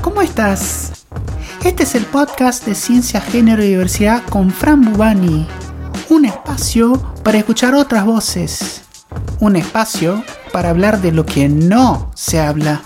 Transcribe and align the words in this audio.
¿cómo 0.00 0.22
estás? 0.22 1.06
Este 1.64 1.82
es 1.82 1.94
el 1.94 2.06
podcast 2.06 2.64
de 2.64 2.74
Ciencia, 2.74 3.20
Género 3.20 3.62
y 3.62 3.68
Diversidad 3.68 4.22
con 4.30 4.50
Fran 4.50 4.80
Bubani. 4.80 5.46
Un 6.08 6.24
espacio 6.24 6.94
para 7.22 7.38
escuchar 7.38 7.74
otras 7.74 8.06
voces. 8.06 8.82
Un 9.40 9.56
espacio 9.56 10.24
para 10.52 10.70
hablar 10.70 11.02
de 11.02 11.12
lo 11.12 11.26
que 11.26 11.48
no 11.48 12.10
se 12.14 12.40
habla. 12.40 12.82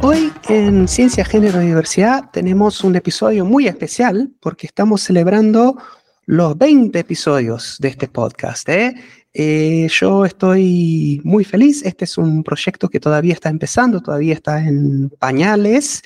Hoy 0.00 0.32
en 0.48 0.88
Ciencia, 0.88 1.24
Género 1.24 1.60
y 1.60 1.66
Diversidad 1.66 2.30
tenemos 2.30 2.82
un 2.82 2.96
episodio 2.96 3.44
muy 3.44 3.66
especial 3.66 4.30
porque 4.40 4.66
estamos 4.66 5.02
celebrando 5.02 5.76
los 6.24 6.56
20 6.56 6.98
episodios 6.98 7.76
de 7.78 7.88
este 7.88 8.08
podcast. 8.08 8.68
¿eh? 8.70 8.94
Eh, 9.36 9.88
yo 9.90 10.24
estoy 10.24 11.20
muy 11.24 11.44
feliz. 11.44 11.84
Este 11.84 12.04
es 12.04 12.16
un 12.16 12.44
proyecto 12.44 12.88
que 12.88 13.00
todavía 13.00 13.34
está 13.34 13.48
empezando, 13.48 14.00
todavía 14.00 14.34
está 14.34 14.60
en 14.64 15.10
pañales. 15.10 16.02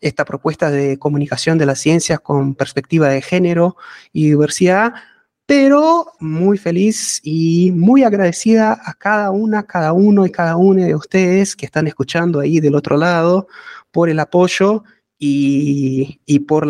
Esta 0.00 0.24
propuesta 0.24 0.70
de 0.70 0.96
comunicación 0.98 1.58
de 1.58 1.66
las 1.66 1.80
ciencias 1.80 2.20
con 2.20 2.54
perspectiva 2.54 3.08
de 3.08 3.20
género 3.20 3.76
y 4.12 4.26
diversidad, 4.26 4.94
pero 5.44 6.12
muy 6.20 6.56
feliz 6.56 7.20
y 7.24 7.72
muy 7.72 8.04
agradecida 8.04 8.80
a 8.84 8.94
cada 8.94 9.32
una, 9.32 9.64
cada 9.66 9.92
uno 9.92 10.24
y 10.24 10.30
cada 10.30 10.56
una 10.56 10.86
de 10.86 10.94
ustedes 10.94 11.56
que 11.56 11.66
están 11.66 11.88
escuchando 11.88 12.38
ahí 12.38 12.60
del 12.60 12.76
otro 12.76 12.96
lado 12.96 13.48
por 13.90 14.08
el 14.08 14.20
apoyo 14.20 14.84
y, 15.18 16.20
por 16.46 16.68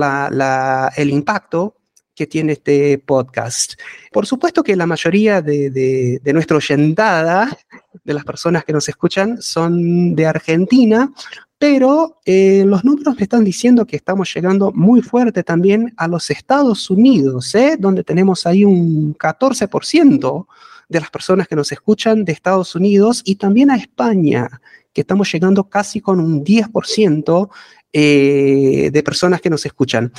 el 0.96 1.10
impacto 1.10 1.76
que 2.18 2.26
tiene 2.26 2.54
este 2.54 2.98
podcast. 2.98 3.74
Por 4.10 4.26
supuesto 4.26 4.64
que 4.64 4.74
la 4.74 4.86
mayoría 4.86 5.40
de, 5.40 5.70
de, 5.70 6.32
nuestra 6.32 6.56
oyentada, 6.56 7.56
de 8.02 8.12
las 8.12 8.24
personas 8.24 8.64
que 8.64 8.72
nos 8.72 8.88
escuchan, 8.88 9.40
son 9.40 10.16
de 10.16 10.26
Argentina, 10.26 11.12
pero 11.58 12.18
eh, 12.24 12.64
los 12.66 12.84
números 12.84 13.14
me 13.14 13.22
están 13.22 13.44
diciendo 13.44 13.86
que 13.86 13.94
estamos 13.94 14.34
llegando 14.34 14.72
muy 14.72 15.00
fuerte 15.00 15.44
también 15.44 15.94
a 15.96 16.08
los 16.08 16.28
Estados 16.30 16.90
Unidos, 16.90 17.54
¿eh? 17.54 17.76
donde 17.78 18.02
tenemos 18.02 18.44
ahí 18.46 18.64
un 18.64 19.14
14% 19.16 20.46
de 20.88 21.00
las 21.00 21.10
personas 21.10 21.46
que 21.46 21.54
nos 21.54 21.70
escuchan 21.70 22.24
de 22.24 22.32
Estados 22.32 22.74
Unidos 22.74 23.22
y 23.24 23.36
también 23.36 23.70
a 23.70 23.76
España, 23.76 24.60
que 24.92 25.02
estamos 25.02 25.30
llegando 25.30 25.68
casi 25.68 26.00
con 26.00 26.18
un 26.18 26.44
10% 26.44 27.48
eh, 27.92 28.90
de 28.92 29.02
personas 29.04 29.40
que 29.40 29.50
nos 29.50 29.64
escuchan. 29.64 30.12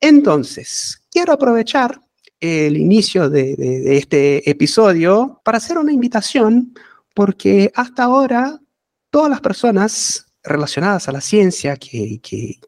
Entonces, 0.00 1.02
quiero 1.16 1.32
aprovechar 1.32 1.98
el 2.40 2.76
inicio 2.76 3.30
de, 3.30 3.96
este 3.96 4.50
episodio 4.50 5.40
para 5.42 5.56
hacer 5.56 5.78
una 5.78 5.90
invitación, 5.90 6.74
porque 7.14 7.72
hasta 7.74 8.04
ahora 8.04 8.60
todas 9.08 9.30
las 9.30 9.40
personas 9.40 10.26
relacionadas 10.42 11.08
a 11.08 11.12
la 11.12 11.22
ciencia 11.22 11.78
que, 11.78 12.20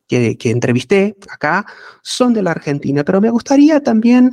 entrevisté 0.08 1.14
acá 1.30 1.66
son 2.02 2.32
de 2.32 2.42
la 2.42 2.52
Argentina, 2.52 3.04
pero 3.04 3.20
me 3.20 3.28
gustaría 3.28 3.82
también 3.82 4.30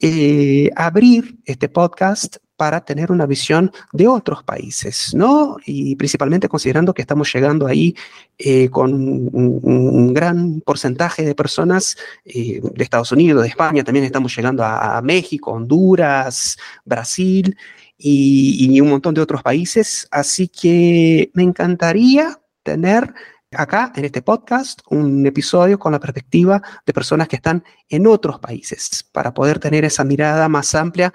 eh, 0.00 0.68
abrir 0.74 1.38
este 1.44 1.68
podcast 1.68 2.38
para 2.62 2.80
tener 2.80 3.10
una 3.10 3.26
visión 3.26 3.72
de 3.92 4.06
otros 4.06 4.44
países, 4.44 5.12
¿no? 5.16 5.56
Y 5.66 5.96
principalmente 5.96 6.48
considerando 6.48 6.94
que 6.94 7.02
estamos 7.02 7.28
llegando 7.34 7.66
ahí 7.66 7.92
eh, 8.38 8.68
con 8.70 8.94
un, 8.94 10.14
gran 10.14 10.60
porcentaje 10.60 11.24
de 11.24 11.34
personas 11.34 11.96
eh, 12.24 12.60
de 12.62 12.84
Estados 12.84 13.10
Unidos, 13.10 13.42
de 13.42 13.48
España, 13.48 13.82
también 13.82 14.04
estamos 14.04 14.32
llegando 14.36 14.62
a, 14.62 15.02
México, 15.02 15.50
Honduras, 15.50 16.56
Brasil 16.84 17.56
y, 17.98 18.80
un 18.80 18.90
montón 18.90 19.12
de 19.14 19.22
otros 19.22 19.42
países. 19.42 20.06
Así 20.12 20.46
que 20.46 21.32
me 21.34 21.42
encantaría 21.42 22.38
tener 22.62 23.12
acá 23.50 23.92
en 23.96 24.04
este 24.04 24.22
podcast 24.22 24.82
un 24.88 25.26
episodio 25.26 25.80
con 25.80 25.90
la 25.90 25.98
perspectiva 25.98 26.62
de 26.86 26.92
personas 26.92 27.26
que 27.26 27.36
están 27.36 27.64
en 27.88 28.06
otros 28.06 28.38
países 28.38 29.04
para 29.10 29.34
poder 29.34 29.58
tener 29.58 29.84
esa 29.84 30.04
mirada 30.04 30.48
más 30.48 30.76
amplia 30.76 31.12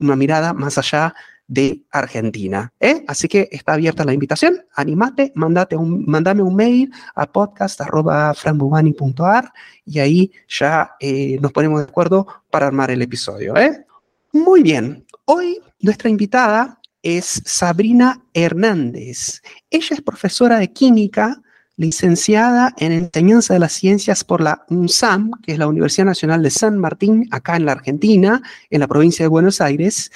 una 0.00 0.16
mirada 0.16 0.52
más 0.52 0.78
allá 0.78 1.14
de 1.48 1.82
Argentina. 1.90 2.72
¿eh? 2.78 3.04
Así 3.08 3.26
que 3.26 3.48
está 3.50 3.72
abierta 3.72 4.04
la 4.04 4.12
invitación. 4.12 4.64
Animate, 4.74 5.32
mandate 5.34 5.74
un, 5.76 6.04
mandame 6.06 6.42
un 6.42 6.54
mail 6.54 6.92
a 7.14 7.24
podcast.frambubani.ar 7.26 9.50
y 9.84 9.98
ahí 9.98 10.30
ya 10.46 10.92
eh, 11.00 11.38
nos 11.40 11.52
ponemos 11.52 11.80
de 11.80 11.86
acuerdo 11.88 12.26
para 12.50 12.66
armar 12.66 12.90
el 12.90 13.00
episodio. 13.02 13.56
¿eh? 13.56 13.86
Muy 14.32 14.62
bien. 14.62 15.06
Hoy 15.24 15.58
nuestra 15.80 16.10
invitada 16.10 16.78
es 17.02 17.40
Sabrina 17.46 18.22
Hernández. 18.34 19.40
Ella 19.70 19.96
es 19.96 20.02
profesora 20.02 20.58
de 20.58 20.70
química 20.72 21.40
licenciada 21.78 22.74
en 22.76 22.92
Enseñanza 22.92 23.54
de 23.54 23.60
las 23.60 23.72
Ciencias 23.72 24.24
por 24.24 24.42
la 24.42 24.64
UNSAM, 24.68 25.30
que 25.42 25.52
es 25.52 25.58
la 25.58 25.68
Universidad 25.68 26.06
Nacional 26.06 26.42
de 26.42 26.50
San 26.50 26.76
Martín, 26.76 27.28
acá 27.30 27.56
en 27.56 27.64
la 27.64 27.72
Argentina, 27.72 28.42
en 28.68 28.80
la 28.80 28.88
provincia 28.88 29.24
de 29.24 29.28
Buenos 29.28 29.60
Aires. 29.60 30.10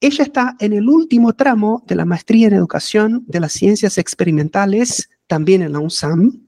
Ella 0.00 0.22
está 0.22 0.56
en 0.60 0.72
el 0.72 0.88
último 0.88 1.32
tramo 1.32 1.82
de 1.86 1.96
la 1.96 2.04
maestría 2.04 2.46
en 2.46 2.54
Educación 2.54 3.24
de 3.26 3.40
las 3.40 3.52
Ciencias 3.52 3.98
Experimentales, 3.98 5.10
también 5.26 5.62
en 5.62 5.72
la 5.72 5.80
UNSAM. 5.80 6.40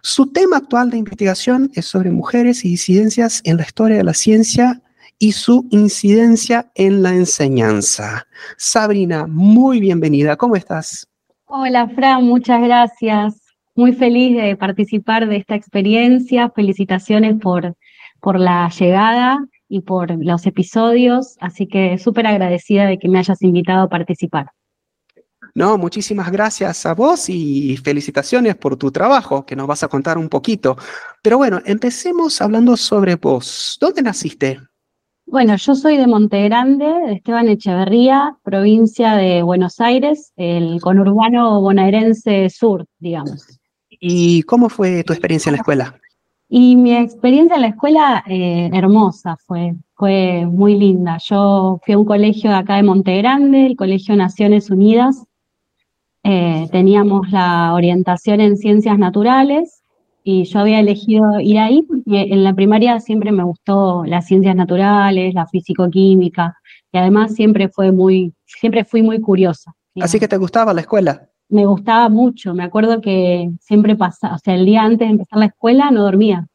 Su 0.00 0.32
tema 0.32 0.58
actual 0.58 0.90
de 0.90 0.98
investigación 0.98 1.70
es 1.74 1.86
sobre 1.86 2.12
mujeres 2.12 2.64
y 2.64 2.68
disidencias 2.68 3.40
en 3.44 3.56
la 3.56 3.64
historia 3.64 3.96
de 3.96 4.04
la 4.04 4.14
ciencia 4.14 4.80
y 5.18 5.32
su 5.32 5.66
incidencia 5.70 6.70
en 6.76 7.02
la 7.02 7.14
enseñanza. 7.14 8.26
Sabrina, 8.56 9.26
muy 9.26 9.80
bienvenida. 9.80 10.36
¿Cómo 10.36 10.54
estás? 10.54 11.08
Hola, 11.46 11.88
Fran, 11.88 12.24
muchas 12.24 12.62
gracias 12.62 13.41
muy 13.74 13.92
feliz 13.92 14.36
de 14.36 14.56
participar 14.56 15.28
de 15.28 15.36
esta 15.36 15.54
experiencia. 15.54 16.50
Felicitaciones 16.50 17.40
por, 17.40 17.76
por 18.20 18.38
la 18.38 18.68
llegada 18.68 19.38
y 19.68 19.80
por 19.80 20.22
los 20.22 20.46
episodios, 20.46 21.36
así 21.40 21.66
que 21.66 21.96
súper 21.98 22.26
agradecida 22.26 22.86
de 22.86 22.98
que 22.98 23.08
me 23.08 23.18
hayas 23.18 23.40
invitado 23.42 23.84
a 23.84 23.88
participar. 23.88 24.50
No, 25.54 25.76
muchísimas 25.76 26.30
gracias 26.30 26.86
a 26.86 26.94
vos 26.94 27.28
y 27.28 27.76
felicitaciones 27.76 28.54
por 28.56 28.76
tu 28.76 28.90
trabajo, 28.90 29.44
que 29.44 29.56
nos 29.56 29.66
vas 29.66 29.82
a 29.82 29.88
contar 29.88 30.16
un 30.16 30.28
poquito. 30.28 30.76
Pero 31.22 31.36
bueno, 31.36 31.60
empecemos 31.64 32.40
hablando 32.40 32.76
sobre 32.76 33.16
vos. 33.16 33.76
¿Dónde 33.80 34.02
naciste? 34.02 34.60
Bueno, 35.26 35.56
yo 35.56 35.74
soy 35.74 35.96
de 35.96 36.06
Montegrande, 36.06 36.86
de 37.06 37.12
Esteban 37.14 37.48
Echeverría, 37.48 38.36
provincia 38.42 39.14
de 39.14 39.42
Buenos 39.42 39.80
Aires, 39.80 40.32
el 40.36 40.80
conurbano 40.80 41.60
bonaerense 41.60 42.50
sur, 42.50 42.86
digamos. 42.98 43.60
¿Y 44.04 44.42
cómo 44.42 44.68
fue 44.68 45.04
tu 45.04 45.12
experiencia 45.12 45.48
en 45.48 45.52
la 45.52 45.58
escuela? 45.58 46.00
Y 46.48 46.74
mi 46.74 46.96
experiencia 46.96 47.54
en 47.54 47.62
la 47.62 47.68
escuela, 47.68 48.24
eh, 48.26 48.68
hermosa, 48.72 49.36
fue, 49.46 49.76
fue 49.94 50.44
muy 50.44 50.76
linda. 50.76 51.18
Yo 51.24 51.78
fui 51.84 51.94
a 51.94 51.98
un 51.98 52.04
colegio 52.04 52.52
acá 52.52 52.76
de 52.76 52.82
Montegrande, 52.82 53.64
el 53.64 53.76
Colegio 53.76 54.16
Naciones 54.16 54.70
Unidas. 54.70 55.24
Eh, 56.24 56.68
teníamos 56.72 57.30
la 57.30 57.72
orientación 57.74 58.40
en 58.40 58.56
ciencias 58.56 58.98
naturales 58.98 59.82
y 60.24 60.44
yo 60.44 60.58
había 60.58 60.80
elegido 60.80 61.38
ir 61.38 61.60
ahí 61.60 61.82
porque 61.82 62.22
en 62.22 62.42
la 62.42 62.54
primaria 62.54 62.98
siempre 62.98 63.30
me 63.30 63.44
gustó 63.44 64.04
las 64.04 64.26
ciencias 64.26 64.56
naturales, 64.56 65.32
la 65.32 65.46
físico-química 65.46 66.56
y 66.90 66.98
además 66.98 67.36
siempre 67.36 67.68
fue 67.68 67.92
muy, 67.92 68.34
siempre 68.46 68.84
fui 68.84 69.02
muy 69.02 69.20
curiosa. 69.20 69.72
Así 70.00 70.18
que 70.18 70.26
te 70.26 70.38
gustaba 70.38 70.74
la 70.74 70.80
escuela 70.80 71.28
me 71.52 71.66
gustaba 71.66 72.08
mucho. 72.08 72.54
Me 72.54 72.64
acuerdo 72.64 73.00
que 73.00 73.50
siempre 73.60 73.94
pasaba, 73.94 74.36
o 74.36 74.38
sea, 74.38 74.54
el 74.54 74.64
día 74.64 74.82
antes 74.82 75.06
de 75.06 75.12
empezar 75.12 75.38
la 75.38 75.46
escuela 75.46 75.90
no 75.90 76.02
dormía. 76.02 76.46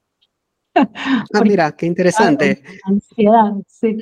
Ah, 1.33 1.41
mira, 1.43 1.71
qué 1.71 1.87
interesante. 1.87 2.61
Ansiedad, 2.83 3.53
sí. 3.67 3.97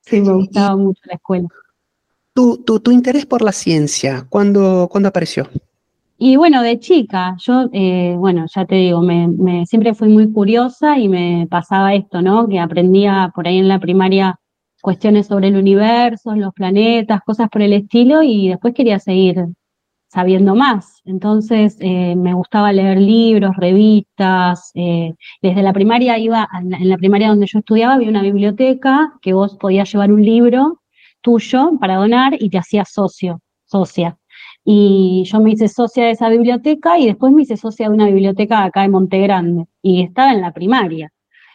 Sí, 0.00 0.20
me 0.22 0.32
gustaba 0.32 0.74
mucho 0.74 1.02
la 1.04 1.14
escuela. 1.14 1.46
Tu, 2.32 2.56
tu, 2.64 2.90
interés 2.90 3.26
por 3.26 3.42
la 3.42 3.52
ciencia, 3.52 4.26
¿cuándo, 4.30 4.88
apareció? 5.04 5.46
Y 6.16 6.36
bueno, 6.36 6.62
de 6.62 6.78
chica, 6.78 7.36
yo, 7.38 7.68
eh, 7.74 8.14
bueno, 8.16 8.46
ya 8.54 8.64
te 8.64 8.76
digo, 8.76 9.02
me, 9.02 9.66
siempre 9.66 9.94
fui 9.94 10.08
muy 10.08 10.32
curiosa 10.32 10.98
y 10.98 11.08
me 11.08 11.46
pasaba 11.50 11.94
esto, 11.94 12.22
¿no? 12.22 12.48
Que 12.48 12.60
aprendía 12.60 13.30
por 13.34 13.46
ahí 13.46 13.58
en 13.58 13.68
la 13.68 13.78
primaria 13.78 14.40
cuestiones 14.80 15.26
sobre 15.26 15.48
el 15.48 15.56
universo, 15.56 16.34
los 16.34 16.54
planetas, 16.54 17.20
cosas 17.26 17.50
por 17.50 17.60
el 17.60 17.74
estilo, 17.74 18.22
y 18.22 18.48
después 18.48 18.72
quería 18.72 18.98
seguir 18.98 19.44
sabiendo 20.10 20.54
más. 20.56 21.02
Entonces 21.04 21.76
eh, 21.80 22.16
me 22.16 22.34
gustaba 22.34 22.72
leer 22.72 22.98
libros, 23.00 23.56
revistas. 23.56 24.72
Eh, 24.74 25.14
desde 25.40 25.62
la 25.62 25.72
primaria 25.72 26.18
iba, 26.18 26.48
en 26.60 26.88
la 26.88 26.96
primaria 26.96 27.28
donde 27.28 27.46
yo 27.46 27.60
estudiaba, 27.60 27.94
había 27.94 28.10
una 28.10 28.22
biblioteca 28.22 29.12
que 29.22 29.32
vos 29.32 29.56
podías 29.56 29.90
llevar 29.92 30.12
un 30.12 30.22
libro 30.22 30.80
tuyo 31.22 31.72
para 31.80 31.96
donar 31.96 32.34
y 32.38 32.50
te 32.50 32.58
hacías 32.58 32.90
socio, 32.92 33.40
socia. 33.64 34.18
Y 34.64 35.24
yo 35.26 35.40
me 35.40 35.52
hice 35.52 35.68
socia 35.68 36.04
de 36.04 36.10
esa 36.12 36.28
biblioteca 36.28 36.98
y 36.98 37.06
después 37.06 37.32
me 37.32 37.42
hice 37.42 37.56
socia 37.56 37.88
de 37.88 37.94
una 37.94 38.06
biblioteca 38.06 38.64
acá 38.64 38.84
en 38.84 38.90
Monte 38.92 39.18
Grande 39.20 39.66
y 39.82 40.02
estaba 40.02 40.32
en 40.32 40.40
la 40.40 40.52
primaria. 40.52 41.12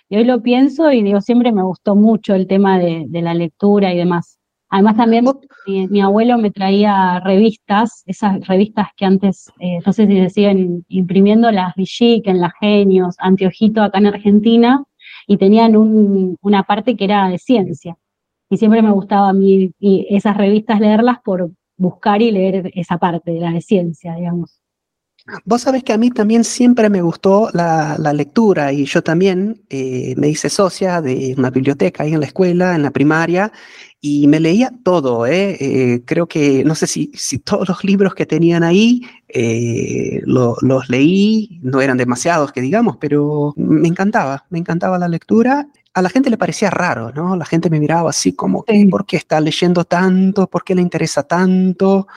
Y 0.07 0.17
hoy 0.17 0.23
lo 0.23 0.41
pienso 0.41 0.91
y 0.91 1.03
digo, 1.03 1.19
siempre 1.21 1.51
me 1.51 1.63
gustó 1.63 1.95
mucho 1.95 2.35
el 2.35 2.47
tema 2.47 2.79
de, 2.79 3.05
de 3.07 3.21
la 3.21 3.33
lectura 3.33 3.93
y 3.93 3.97
demás. 3.97 4.39
Además 4.69 4.97
también 4.97 5.25
mi, 5.67 6.01
abuelo 6.01 6.37
me 6.37 6.51
traía 6.51 7.19
revistas, 7.19 8.03
esas 8.05 8.45
revistas 8.47 8.87
que 8.97 9.05
antes, 9.05 9.51
eh, 9.59 9.79
no 9.85 9.93
sé 9.93 10.07
si 10.07 10.17
se 10.17 10.29
siguen 10.29 10.85
imprimiendo, 10.89 11.51
las 11.51 11.73
en 11.77 12.41
las 12.41 12.53
Genios, 12.59 13.15
Antiojito 13.19 13.83
acá 13.83 13.99
en 13.99 14.07
Argentina, 14.07 14.83
y 15.27 15.37
tenían 15.37 15.75
una 15.75 16.63
parte 16.63 16.95
que 16.95 17.05
era 17.05 17.29
de 17.29 17.37
ciencia. 17.37 17.95
Y 18.49 18.57
siempre 18.57 18.81
me 18.81 18.91
gustaba 18.91 19.29
a 19.29 19.33
mí 19.33 19.71
y 19.79 20.07
esas 20.09 20.37
revistas 20.37 20.79
leerlas 20.79 21.19
por 21.23 21.51
buscar 21.77 22.21
y 22.21 22.31
leer 22.31 22.71
esa 22.75 22.97
parte 22.97 23.31
de 23.31 23.39
la 23.39 23.51
de 23.51 23.61
ciencia, 23.61 24.15
digamos. 24.15 24.61
Vos 25.43 25.63
sabés 25.63 25.83
que 25.83 25.91
a 25.91 25.97
mí 25.97 26.11
también 26.11 26.43
siempre 26.43 26.87
me 26.87 27.01
gustó 27.01 27.49
la, 27.51 27.97
lectura 28.13 28.71
y 28.71 28.85
yo 28.85 29.01
también 29.01 29.63
eh, 29.69 30.13
me 30.17 30.29
hice 30.29 30.49
socia 30.49 31.01
de 31.01 31.33
una 31.35 31.49
biblioteca 31.49 32.03
ahí 32.03 32.13
en 32.13 32.19
la 32.19 32.27
escuela, 32.27 32.75
en 32.75 32.83
la 32.83 32.91
primaria, 32.91 33.51
y 33.99 34.27
me 34.27 34.39
leía 34.39 34.71
todo. 34.83 35.25
¿eh? 35.25 35.57
eh 35.59 36.03
creo 36.05 36.27
que, 36.27 36.63
no 36.63 36.75
sé 36.75 36.85
si, 36.85 37.11
si, 37.15 37.39
todos 37.39 37.67
los 37.67 37.83
libros 37.83 38.13
que 38.13 38.27
tenían 38.27 38.63
ahí 38.63 39.01
eh, 39.27 40.21
los 40.25 40.89
leí, 40.89 41.59
no 41.63 41.81
eran 41.81 41.97
demasiados 41.97 42.51
que 42.51 42.61
digamos, 42.61 42.97
pero 42.97 43.53
me 43.57 43.87
encantaba, 43.87 44.45
me 44.51 44.59
encantaba 44.59 44.99
la 44.99 45.07
lectura. 45.07 45.67
A 45.95 46.01
la 46.03 46.09
gente 46.09 46.29
le 46.29 46.37
parecía 46.37 46.69
raro, 46.69 47.11
¿no? 47.13 47.35
La 47.35 47.45
gente 47.45 47.69
me 47.69 47.79
miraba 47.79 48.11
así 48.11 48.33
como, 48.33 48.63
¿por 48.91 49.05
qué 49.05 49.17
está 49.17 49.39
leyendo 49.39 49.85
tanto? 49.85 50.47
¿Por 50.47 50.63
qué 50.63 50.75
le 50.75 50.81
interesa 50.81 51.23
tanto? 51.23 52.07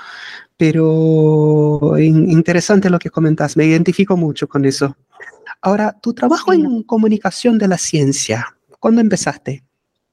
Pero 0.59 1.97
interesante 1.99 2.91
lo 2.91 2.99
que 2.99 3.11
comentas, 3.11 3.57
me 3.57 3.65
identifico 3.65 4.17
mucho 4.17 4.49
con 4.49 4.65
eso. 4.65 4.97
Ahora, 5.63 5.97
tu 6.03 6.13
trabajo 6.13 6.53
en 6.53 6.83
comunicación 6.83 7.59
de 7.59 7.69
la 7.69 7.79
ciencia, 7.79 8.45
¿cuándo 8.81 9.01
empezaste? 9.01 9.63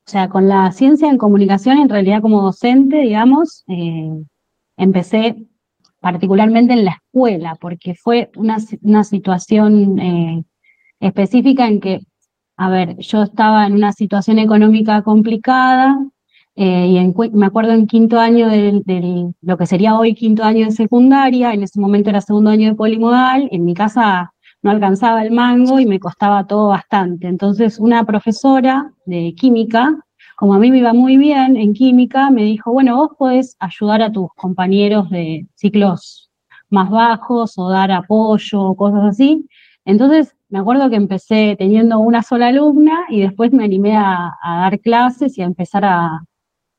O 0.07 0.12
sea, 0.12 0.30
con 0.30 0.47
la 0.47 0.71
ciencia 0.71 1.09
en 1.09 1.18
comunicación, 1.18 1.80
en 1.80 1.89
realidad 1.89 2.21
como 2.21 2.44
docente, 2.44 2.97
digamos, 2.97 3.63
eh, 3.68 4.24
empecé 4.77 5.36
particularmente 6.00 6.74
en 6.74 6.86
la 6.86 6.91
escuela, 6.91 7.56
porque 7.59 7.95
fue 7.95 8.30
una, 8.36 9.03
situación 9.03 10.00
eh, 10.00 10.44
específica 11.00 11.68
en 11.68 11.80
que, 11.80 12.01
a 12.56 12.69
ver, 12.69 12.98
yo 12.98 13.24
estaba 13.24 13.65
en 13.65 13.74
una 13.74 13.94
situación 13.94 14.38
económica 14.38 15.01
complicada, 15.01 15.98
eh, 16.57 16.88
y 16.88 17.30
me 17.34 17.46
acuerdo 17.48 17.74
en 17.74 17.86
quinto 17.86 18.18
año 18.18 18.48
de 18.48 19.34
lo 19.42 19.57
que 19.57 19.66
sería 19.66 19.98
hoy 19.98 20.13
quinto 20.13 20.44
año 20.44 20.66
de 20.66 20.72
secundaria, 20.72 21.54
en 21.54 21.63
ese 21.63 21.81
momento 21.81 22.10
era 22.10 22.22
segundo 22.22 22.50
año 22.50 22.69
de 22.69 22.75
polimodal, 22.75 23.50
en 23.52 23.66
mi 23.66 23.74
casa 23.74 24.34
no 24.62 24.72
alcanzaba 24.72 25.22
el 25.24 25.31
mango 25.31 25.80
y 25.81 25.86
me 25.86 26.00
costaba 26.00 26.48
todo 26.48 26.69
bastante. 26.69 27.28
Entonces 27.28 27.78
una 27.78 28.06
profesora 28.06 28.92
de 29.06 29.36
química, 29.36 30.00
como 30.38 30.54
a 30.54 30.60
mí 30.60 30.72
me 30.72 30.80
iba 30.80 30.94
muy 30.94 31.18
bien 31.18 31.57
en 31.57 31.74
química, 31.74 32.30
me 32.31 32.44
dijo, 32.44 32.72
bueno, 32.72 32.96
vos 32.96 33.12
podés 33.18 33.58
ayudar 33.60 34.01
a 34.01 34.12
tus 34.12 34.30
compañeros 34.36 35.10
de 35.10 35.48
ciclos 35.56 36.31
más 36.69 36.90
bajos 36.90 37.58
o 37.58 37.69
dar 37.69 37.92
apoyo 37.92 38.62
o 38.62 38.75
cosas 38.75 39.04
así. 39.06 39.46
Entonces 39.84 40.36
me 40.50 40.60
acuerdo 40.60 40.90
que 40.90 40.96
empecé 40.96 41.56
teniendo 41.60 42.00
una 42.00 42.24
sola 42.24 42.48
alumna 42.48 43.01
y 43.10 43.22
después 43.22 43.51
me 43.51 43.66
animé 43.66 43.98
a 43.98 44.31
dar 44.42 44.80
clases 44.80 45.38
y 45.38 45.42
a 45.42 45.46
empezar 45.46 45.86
a, 45.86 46.24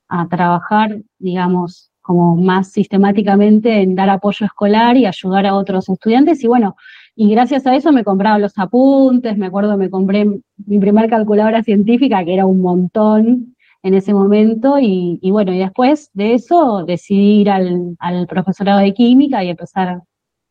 a 0.08 0.28
trabajar, 0.28 0.98
digamos, 1.18 1.90
como 2.06 2.36
más 2.36 2.70
sistemáticamente 2.70 3.82
en 3.82 3.96
dar 3.96 4.08
apoyo 4.10 4.46
escolar 4.46 4.96
y 4.96 5.06
ayudar 5.06 5.46
a 5.46 5.54
otros 5.54 5.88
estudiantes. 5.88 6.42
Y 6.44 6.46
bueno, 6.46 6.76
y 7.16 7.30
gracias 7.30 7.66
a 7.66 7.74
eso 7.74 7.90
me 7.92 8.04
compraba 8.04 8.38
los 8.38 8.56
apuntes, 8.58 9.36
me 9.36 9.46
acuerdo 9.46 9.76
me 9.76 9.90
compré 9.90 10.24
mi 10.24 10.78
primer 10.78 11.10
calculadora 11.10 11.62
científica, 11.62 12.24
que 12.24 12.34
era 12.34 12.46
un 12.46 12.60
montón 12.60 13.56
en 13.82 13.94
ese 13.94 14.12
momento, 14.12 14.78
y, 14.80 15.18
bueno, 15.30 15.52
y 15.52 15.58
después 15.58 16.10
de 16.12 16.34
eso 16.34 16.84
decidí 16.84 17.40
ir 17.42 17.50
al, 17.50 18.26
profesorado 18.28 18.80
de 18.80 18.92
química 18.92 19.44
y 19.44 19.50
empezar, 19.50 20.02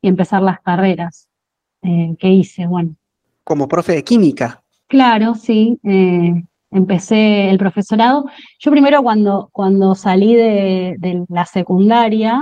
y 0.02 0.08
empezar 0.08 0.42
las 0.42 0.62
carreras 0.62 1.28
eh, 1.82 2.16
que 2.18 2.30
hice, 2.30 2.66
bueno. 2.66 2.96
Como 3.44 3.68
profe 3.68 3.94
de 3.94 4.04
química. 4.04 4.64
Claro, 4.88 5.36
sí. 5.36 5.78
Eh, 5.84 6.44
empecé 6.76 7.50
el 7.50 7.58
profesorado. 7.58 8.26
Yo 8.60 8.72
primero 8.72 9.02
cuando, 9.02 9.50
cuando 9.52 9.96
salí 9.96 10.36
de, 10.36 11.26
la 11.30 11.46
secundaria, 11.46 12.42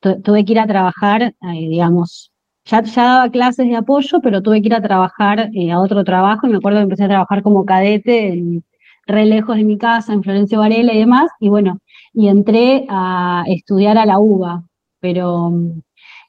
tuve 0.00 0.44
que 0.44 0.52
ir 0.52 0.60
a 0.60 0.66
trabajar, 0.66 1.22
eh, 1.22 1.34
digamos, 1.68 2.32
ya, 2.64 2.82
ya, 2.82 3.04
daba 3.04 3.30
clases 3.30 3.66
de 3.68 3.76
apoyo, 3.76 4.20
pero 4.22 4.42
tuve 4.42 4.60
que 4.60 4.68
ir 4.68 4.74
a 4.74 4.82
trabajar 4.82 5.50
eh, 5.54 5.72
a 5.72 5.80
otro 5.80 6.04
trabajo 6.04 6.46
y 6.46 6.50
me 6.50 6.58
acuerdo 6.58 6.78
que 6.78 6.84
empecé 6.84 7.04
a 7.04 7.08
trabajar 7.08 7.42
como 7.42 7.64
cadete 7.64 8.62
re 9.06 9.26
lejos 9.26 9.56
de 9.56 9.64
mi 9.64 9.76
casa, 9.78 10.12
en 10.12 10.22
Florencio 10.22 10.60
Varela 10.60 10.92
y 10.94 10.98
demás, 10.98 11.30
y 11.40 11.48
bueno, 11.48 11.78
y 12.12 12.28
entré 12.28 12.86
a 12.88 13.44
estudiar 13.48 13.98
a 13.98 14.06
la 14.06 14.20
UBA, 14.20 14.62
pero 15.00 15.50
mm, 15.50 15.80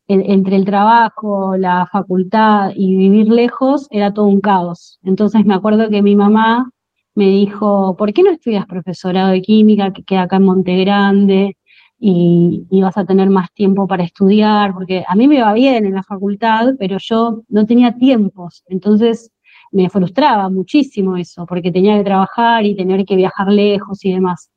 entre 0.08 0.56
el 0.56 0.66
trabajo, 0.66 1.56
la 1.58 1.88
facultad 1.92 2.72
y 2.76 2.96
vivir 2.98 3.28
lejos 3.28 3.88
era 3.92 4.14
todo 4.14 4.26
un 4.26 4.42
caos. 4.42 5.00
Entonces 5.04 5.46
me 5.46 5.54
acuerdo 5.54 5.90
que 5.90 6.02
mi 6.02 6.16
mamá 6.16 6.72
me 7.16 7.28
dijo, 7.28 7.96
¿por 7.98 8.14
qué 8.14 8.24
no 8.24 8.32
estudias 8.32 8.66
profesorado 8.66 9.32
de 9.32 9.42
química 9.42 9.92
que 9.94 10.04
queda 10.04 10.24
acá 10.24 10.38
en 10.38 10.44
Monte 10.44 10.78
Grande 10.78 11.58
y, 12.00 12.66
vas 12.82 12.98
a 12.98 13.06
tener 13.06 13.30
más 13.30 13.52
tiempo 13.54 13.88
para 13.88 14.04
estudiar? 14.04 14.74
Porque 14.74 15.04
a 15.08 15.16
mí 15.16 15.28
me 15.28 15.38
iba 15.38 15.54
bien 15.54 15.86
en 15.86 15.94
la 15.94 16.04
facultad, 16.04 16.74
pero 16.80 16.98
yo 17.00 17.44
no 17.50 17.66
tenía 17.66 17.98
tiempos, 17.98 18.64
entonces 18.68 19.32
me 19.72 19.90
frustraba 19.90 20.50
muchísimo 20.50 21.18
eso, 21.18 21.46
porque 21.46 21.72
tenía 21.72 21.98
que 21.98 22.04
trabajar 22.04 22.66
y 22.66 22.76
tener 22.76 23.06
que 23.06 23.16
viajar 23.16 23.48
lejos 23.52 24.04
y 24.06 24.14
demás. 24.14 24.50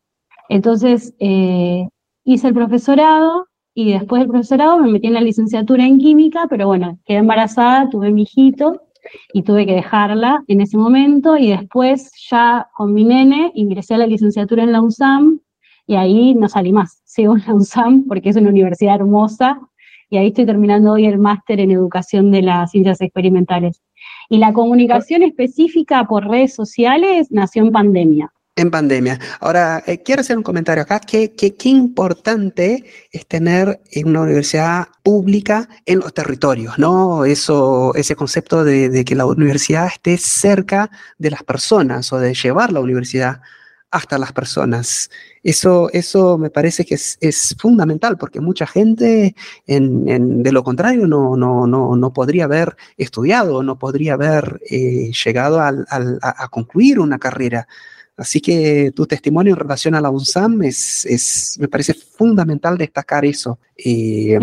Entonces 0.48 1.14
eh, 1.20 1.88
hice 2.24 2.48
el 2.48 2.54
profesorado 2.54 3.46
y 3.74 3.92
después 3.92 4.20
del 4.20 4.28
profesorado 4.28 4.78
me 4.78 4.90
metí 4.90 5.08
en 5.08 5.14
la 5.14 5.20
licenciatura 5.20 5.86
en 5.86 5.98
química, 5.98 6.46
pero 6.48 6.66
bueno, 6.66 6.98
quedé 7.04 7.18
embarazada, 7.18 7.88
tuve 7.90 8.10
mi 8.10 8.22
hijito 8.22 8.83
y 9.32 9.42
tuve 9.42 9.66
que 9.66 9.74
dejarla 9.74 10.44
en 10.48 10.60
ese 10.60 10.76
momento 10.76 11.36
y 11.36 11.50
después 11.50 12.10
ya 12.30 12.68
con 12.74 12.92
mi 12.92 13.04
nene 13.04 13.52
ingresé 13.54 13.94
a 13.94 13.98
la 13.98 14.06
licenciatura 14.06 14.62
en 14.62 14.72
la 14.72 14.80
UNSAM 14.80 15.40
y 15.86 15.96
ahí 15.96 16.34
no 16.34 16.48
salí 16.48 16.72
más, 16.72 17.02
sigo 17.04 17.36
en 17.36 17.42
la 17.46 17.54
UNSAM 17.54 18.04
porque 18.06 18.30
es 18.30 18.36
una 18.36 18.50
universidad 18.50 18.96
hermosa 18.96 19.60
y 20.10 20.16
ahí 20.16 20.28
estoy 20.28 20.46
terminando 20.46 20.92
hoy 20.92 21.06
el 21.06 21.18
máster 21.18 21.60
en 21.60 21.70
educación 21.70 22.30
de 22.30 22.42
las 22.42 22.70
ciencias 22.70 23.00
experimentales. 23.00 23.82
Y 24.28 24.38
la 24.38 24.52
comunicación 24.52 25.22
específica 25.22 26.04
por 26.04 26.28
redes 26.28 26.54
sociales 26.54 27.28
nació 27.30 27.64
en 27.64 27.72
pandemia. 27.72 28.33
En 28.56 28.70
pandemia. 28.70 29.18
Ahora, 29.40 29.82
eh, 29.84 30.00
quiero 30.04 30.20
hacer 30.20 30.36
un 30.36 30.44
comentario 30.44 30.84
acá, 30.84 31.00
que, 31.00 31.34
qué 31.34 31.68
importante 31.68 32.84
es 33.10 33.26
tener 33.26 33.80
una 34.04 34.20
universidad 34.20 34.86
pública 35.02 35.68
en 35.86 35.98
los 35.98 36.14
territorios, 36.14 36.78
¿no? 36.78 37.24
Eso, 37.24 37.92
ese 37.96 38.14
concepto 38.14 38.62
de, 38.62 39.04
que 39.04 39.16
la 39.16 39.26
universidad 39.26 39.88
esté 39.88 40.18
cerca 40.18 40.88
de 41.18 41.32
las 41.32 41.42
personas 41.42 42.12
o 42.12 42.20
de 42.20 42.32
llevar 42.32 42.70
la 42.72 42.78
universidad 42.78 43.40
hasta 43.90 44.18
las 44.18 44.32
personas. 44.32 45.10
Eso, 45.42 45.90
eso 45.92 46.38
me 46.38 46.50
parece 46.50 46.84
que 46.84 46.94
es, 46.94 47.56
fundamental 47.58 48.16
porque 48.16 48.40
mucha 48.40 48.68
gente, 48.68 49.34
de 49.66 50.52
lo 50.52 50.62
contrario, 50.62 51.08
no, 51.08 51.36
no, 51.36 51.66
no, 51.66 51.96
no, 51.96 52.12
podría 52.12 52.44
haber 52.44 52.76
estudiado, 52.96 53.64
no 53.64 53.80
podría 53.80 54.14
haber 54.14 54.60
eh, 54.70 55.10
llegado 55.24 55.60
a 55.60 56.48
concluir 56.50 57.00
una 57.00 57.18
carrera. 57.18 57.66
Así 58.16 58.40
que 58.40 58.92
tu 58.94 59.06
testimonio 59.06 59.54
en 59.54 59.58
relación 59.58 59.94
a 59.94 60.00
la 60.00 60.10
UNSAM 60.10 60.62
es, 60.62 61.56
me 61.60 61.68
parece 61.68 61.94
fundamental 61.94 62.78
destacar 62.78 63.24
eso, 63.24 63.58
eh, 63.76 64.38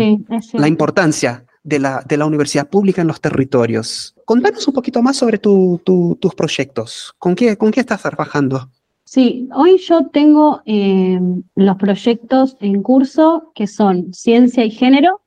la 0.52 0.68
importancia 0.68 1.46
de 1.64 1.78
la, 1.78 2.02
de 2.06 2.16
la, 2.16 2.26
universidad 2.26 2.68
pública 2.68 3.00
en 3.00 3.08
los 3.08 3.20
territorios. 3.20 4.14
Contanos 4.24 4.66
un 4.68 4.74
poquito 4.74 5.00
más 5.00 5.16
sobre 5.16 5.38
tus 5.38 6.34
proyectos. 6.36 7.14
¿Con 7.18 7.34
qué, 7.34 7.56
¿Con 7.56 7.70
qué 7.70 7.80
estás 7.80 8.02
trabajando? 8.02 8.68
Sí, 9.04 9.48
hoy 9.54 9.78
yo 9.78 10.08
tengo 10.08 10.62
eh, 10.66 11.20
los 11.54 11.76
proyectos 11.76 12.56
en 12.60 12.82
curso 12.82 13.52
que 13.54 13.66
son 13.66 14.12
Ciencia 14.12 14.64
y 14.64 14.70
Género, 14.70 15.22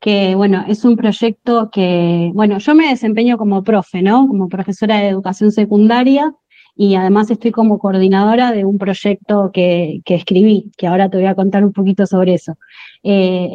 que 0.00 0.34
bueno, 0.34 0.64
es 0.66 0.84
un 0.84 0.96
proyecto 0.96 1.70
que, 1.70 2.30
bueno, 2.34 2.58
yo 2.58 2.74
me 2.74 2.88
desempeño 2.88 3.36
como 3.36 3.62
profe, 3.62 4.02
¿no? 4.02 4.26
Como 4.26 4.48
profesora 4.48 4.98
de 4.98 5.08
educación 5.08 5.52
secundaria 5.52 6.34
y 6.82 6.94
además 6.94 7.30
estoy 7.30 7.50
como 7.50 7.78
coordinadora 7.78 8.52
de 8.52 8.64
un 8.64 8.78
proyecto 8.78 9.50
que, 9.52 10.00
escribí, 10.06 10.72
que 10.78 10.86
ahora 10.86 11.10
te 11.10 11.18
voy 11.18 11.26
a 11.26 11.34
contar 11.34 11.62
un 11.62 11.74
poquito 11.74 12.06
sobre 12.06 12.32
eso. 12.32 12.54
Eh, 13.02 13.50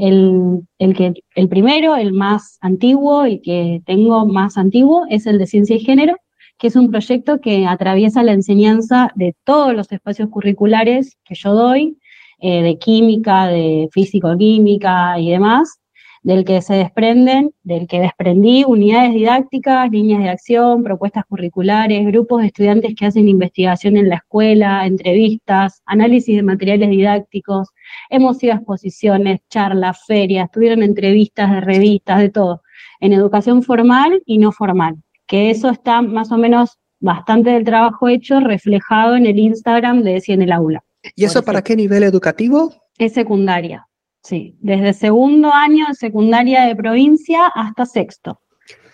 el, 0.78 0.94
que, 0.94 1.12
el 1.34 1.50
primero, 1.50 1.96
el 1.96 2.14
más 2.14 2.60
antiguo 2.62 3.26
y 3.26 3.42
que 3.42 3.82
tengo 3.84 4.28
más 4.28 4.60
antiguo, 4.60 5.08
es 5.10 5.26
el 5.26 5.40
de 5.40 5.48
Ciencia 5.48 5.76
y 5.76 5.80
Género, 5.80 6.18
que 6.60 6.68
es 6.68 6.76
un 6.76 6.92
proyecto 6.92 7.42
que 7.42 7.66
atraviesa 7.66 8.22
la 8.22 8.34
enseñanza 8.34 9.10
de 9.16 9.36
todos 9.44 9.74
los 9.74 9.92
espacios 9.92 10.30
curriculares 10.30 11.18
que 11.24 11.34
yo 11.34 11.56
doy, 11.56 11.98
eh, 12.42 12.62
de 12.62 12.78
química, 12.78 13.48
de 13.48 13.90
físico-química 13.92 15.20
y 15.20 15.32
demás, 15.32 15.80
del 16.26 16.44
que 16.44 16.60
se 16.64 16.74
desprenden, 16.74 17.52
del 17.62 17.88
que 17.88 18.00
desprendí 18.00 18.64
unidades 18.66 19.14
didácticas, 19.14 19.92
líneas 19.92 20.24
de 20.24 20.30
acción, 20.30 20.84
propuestas 20.84 21.24
curriculares, 21.26 22.04
grupos 22.08 22.42
de 22.42 22.48
estudiantes 22.48 22.96
que 22.96 23.06
hacen 23.06 23.30
investigación 23.30 23.96
en 23.96 24.10
la 24.10 24.16
escuela, 24.16 24.88
entrevistas, 24.88 25.84
análisis 25.86 26.36
de 26.36 26.42
materiales 26.42 26.90
didácticos, 26.90 27.70
hemos 28.10 28.42
ido 28.42 28.54
a 28.54 28.56
exposiciones, 28.56 29.42
charlas, 29.52 30.04
ferias, 30.08 30.50
tuvieron 30.50 30.82
entrevistas 30.82 31.52
de 31.52 31.62
revistas, 31.62 32.20
de 32.20 32.30
todo, 32.30 32.64
en 33.02 33.14
educación 33.14 33.62
formal 33.62 34.24
y 34.26 34.40
no 34.40 34.52
formal, 34.52 34.96
que 35.28 35.52
eso 35.52 35.70
está 35.70 36.02
más 36.02 36.32
o 36.32 36.40
menos 36.40 36.80
bastante 37.00 37.52
del 37.52 37.66
trabajo 37.66 38.08
hecho 38.08 38.40
reflejado 38.40 39.16
en 39.16 39.28
el 39.28 39.38
Instagram 39.38 40.02
de 40.02 40.24
en 40.26 40.42
el 40.42 40.52
aula. 40.52 40.84
¿Y 41.16 41.26
eso 41.26 41.44
para 41.44 41.62
qué 41.62 41.76
nivel 41.76 42.02
educativo? 42.02 42.74
Es 42.98 43.14
secundaria. 43.14 43.88
Sí, 44.26 44.56
desde 44.60 44.94
segundo 44.94 45.54
año 45.54 45.86
de 45.88 45.94
secundaria 45.94 46.66
de 46.66 46.76
provincia 46.76 47.46
hasta 47.46 47.86
sexto, 47.86 48.40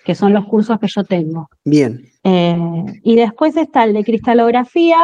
que 0.03 0.13
son 0.13 0.33
los 0.33 0.45
cursos 0.45 0.77
que 0.77 0.87
yo 0.87 1.05
tengo. 1.05 1.47
Bien. 1.63 2.01
Eh, 2.25 2.57
y 3.01 3.15
después 3.15 3.55
está 3.55 3.85
el 3.85 3.93
de 3.93 4.03
cristalografía, 4.03 4.99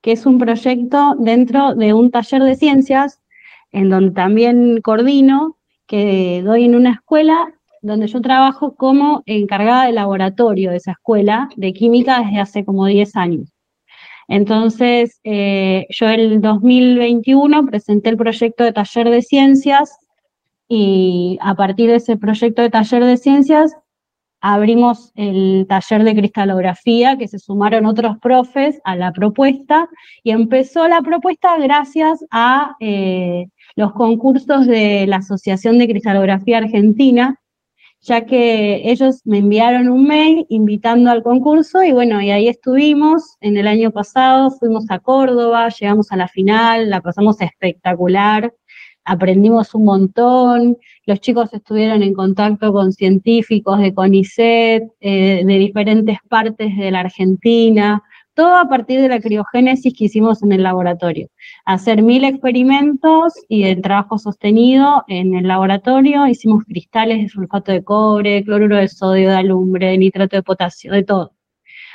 que 0.00 0.12
es 0.12 0.26
un 0.26 0.38
proyecto 0.38 1.16
dentro 1.18 1.74
de 1.74 1.92
un 1.92 2.12
taller 2.12 2.44
de 2.44 2.54
ciencias, 2.54 3.20
en 3.72 3.90
donde 3.90 4.12
también 4.12 4.80
coordino, 4.80 5.56
que 5.88 6.40
doy 6.44 6.66
en 6.66 6.76
una 6.76 6.92
escuela 6.92 7.52
donde 7.82 8.06
yo 8.06 8.20
trabajo 8.20 8.76
como 8.76 9.24
encargada 9.26 9.86
de 9.86 9.92
laboratorio 9.92 10.70
de 10.70 10.76
esa 10.76 10.92
escuela 10.92 11.48
de 11.56 11.72
química 11.72 12.20
desde 12.20 12.38
hace 12.38 12.64
como 12.64 12.86
10 12.86 13.16
años. 13.16 13.53
Entonces, 14.28 15.20
eh, 15.24 15.86
yo 15.90 16.08
el 16.08 16.40
2021 16.40 17.66
presenté 17.66 18.10
el 18.10 18.16
proyecto 18.16 18.64
de 18.64 18.72
taller 18.72 19.10
de 19.10 19.22
ciencias 19.22 19.96
y 20.68 21.38
a 21.40 21.54
partir 21.54 21.90
de 21.90 21.96
ese 21.96 22.16
proyecto 22.16 22.62
de 22.62 22.70
taller 22.70 23.04
de 23.04 23.16
ciencias 23.16 23.76
abrimos 24.46 25.10
el 25.14 25.64
taller 25.66 26.04
de 26.04 26.14
cristalografía, 26.14 27.16
que 27.16 27.28
se 27.28 27.38
sumaron 27.38 27.86
otros 27.86 28.18
profes 28.18 28.78
a 28.84 28.94
la 28.94 29.10
propuesta, 29.10 29.88
y 30.22 30.32
empezó 30.32 30.86
la 30.86 31.00
propuesta 31.00 31.56
gracias 31.56 32.22
a 32.30 32.76
eh, 32.78 33.46
los 33.74 33.94
concursos 33.94 34.66
de 34.66 35.06
la 35.06 35.16
Asociación 35.16 35.78
de 35.78 35.88
Cristalografía 35.88 36.58
Argentina, 36.58 37.40
ya 38.04 38.26
que 38.26 38.82
ellos 38.90 39.22
me 39.24 39.38
enviaron 39.38 39.88
un 39.88 40.06
mail 40.06 40.46
invitando 40.50 41.10
al 41.10 41.22
concurso 41.22 41.82
y 41.82 41.92
bueno, 41.92 42.20
y 42.20 42.30
ahí 42.30 42.48
estuvimos. 42.48 43.36
En 43.40 43.56
el 43.56 43.66
año 43.66 43.90
pasado, 43.90 44.50
fuimos 44.50 44.84
a 44.90 44.98
Córdoba, 44.98 45.70
llegamos 45.70 46.12
a 46.12 46.16
la 46.16 46.28
final, 46.28 46.90
la 46.90 47.00
pasamos 47.00 47.40
espectacular, 47.40 48.52
aprendimos 49.04 49.74
un 49.74 49.84
montón, 49.84 50.78
los 51.06 51.20
chicos 51.20 51.52
estuvieron 51.54 52.02
en 52.02 52.12
contacto 52.12 52.72
con 52.72 52.92
científicos 52.92 53.78
de 53.80 53.94
CONICET, 53.94 54.84
eh, 55.00 55.42
de 55.44 55.58
diferentes 55.58 56.18
partes 56.28 56.76
de 56.76 56.90
la 56.90 57.00
Argentina, 57.00 58.02
todo 58.34 58.56
a 58.56 58.68
partir 58.68 59.00
de 59.00 59.08
la 59.08 59.20
criogénesis 59.20 59.94
que 59.96 60.04
hicimos 60.04 60.42
en 60.42 60.52
el 60.52 60.62
laboratorio. 60.62 61.28
Hacer 61.64 62.02
mil 62.02 62.24
experimentos 62.24 63.32
y 63.48 63.64
el 63.64 63.80
trabajo 63.80 64.18
sostenido 64.18 65.04
en 65.08 65.34
el 65.34 65.46
laboratorio, 65.46 66.26
hicimos 66.26 66.64
cristales 66.64 67.22
de 67.22 67.28
sulfato 67.28 67.72
de 67.72 67.84
cobre, 67.84 68.44
cloruro 68.44 68.76
de 68.76 68.88
sodio, 68.88 69.30
de 69.30 69.36
alumbre, 69.36 69.96
nitrato 69.96 70.36
de 70.36 70.42
potasio, 70.42 70.92
de 70.92 71.04
todo. 71.04 71.32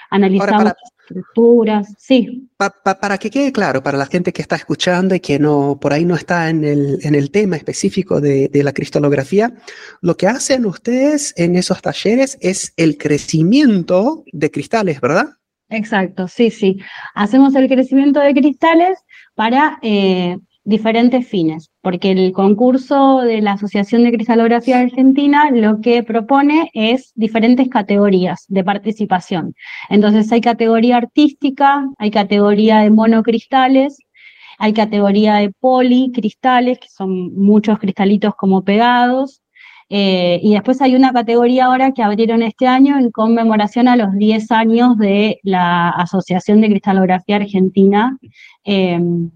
Analizamos 0.10 0.74
estructuras, 1.10 1.94
sí. 1.98 2.50
para 2.58 3.18
que 3.18 3.30
quede 3.30 3.52
claro, 3.52 3.82
para 3.82 3.98
la 3.98 4.06
gente 4.06 4.32
que 4.32 4.42
está 4.42 4.56
escuchando 4.56 5.16
y 5.16 5.20
que 5.20 5.40
no 5.40 5.80
por 5.80 5.94
ahí 5.94 6.06
no 6.06 6.16
está 6.16 6.50
en 6.50 6.64
el, 6.64 7.00
en 7.02 7.16
el 7.16 7.32
tema 7.32 7.56
específico 7.56 8.22
de, 8.22 8.48
de 8.48 8.64
la 8.64 8.74
cristalografía, 8.74 9.54
lo 10.02 10.18
que 10.18 10.28
hacen 10.28 10.66
ustedes 10.66 11.34
en 11.36 11.56
esos 11.56 11.82
talleres 11.82 12.38
es 12.42 12.74
el 12.78 12.98
crecimiento 12.98 14.24
de 14.32 14.52
cristales, 14.52 15.02
¿verdad? 15.02 15.30
Exacto, 15.70 16.28
sí, 16.28 16.50
sí. 16.50 16.78
Hacemos 17.14 17.56
el 17.56 17.68
crecimiento 17.68 18.20
de 18.20 18.34
cristales 18.34 18.98
para 19.36 19.78
eh, 19.84 20.38
diferentes 20.64 21.28
fines, 21.28 21.72
porque 21.82 22.12
el 22.12 22.32
concurso 22.32 23.20
de 23.22 23.42
la 23.42 23.54
Asociación 23.54 24.04
de 24.04 24.12
Cristalografía 24.12 24.80
Argentina 24.80 25.50
lo 25.52 25.80
que 25.82 26.04
propone 26.04 26.70
es 26.74 27.12
diferentes 27.16 27.70
categorías 27.70 28.46
de 28.48 28.64
participación. 28.64 29.54
Entonces 29.90 30.32
hay 30.32 30.42
categoría 30.42 30.98
artística, 30.98 31.88
hay 31.98 32.12
categoría 32.12 32.80
de 32.80 32.90
monocristales, 32.90 34.00
hay 34.58 34.74
categoría 34.74 35.36
de 35.36 35.52
policristales, 35.52 36.80
que 36.80 36.90
son 36.90 37.34
muchos 37.36 37.80
cristalitos 37.80 38.36
como 38.36 38.64
pegados, 38.64 39.42
eh, 39.90 40.40
y 40.44 40.54
después 40.54 40.82
hay 40.82 40.96
una 40.96 41.12
categoría 41.12 41.66
ahora 41.66 41.92
que 41.92 42.04
abrieron 42.04 42.44
este 42.44 42.68
año 42.68 43.00
en 43.00 43.10
conmemoración 43.10 43.88
a 43.88 43.96
los 43.96 44.14
10 44.16 44.52
años 44.52 44.98
de 44.98 45.40
la 45.42 45.90
Asociación 45.90 46.62
de 46.62 46.70
Cristalografía 46.70 47.38
Argentina, 47.38 48.18
em, 48.64 49.32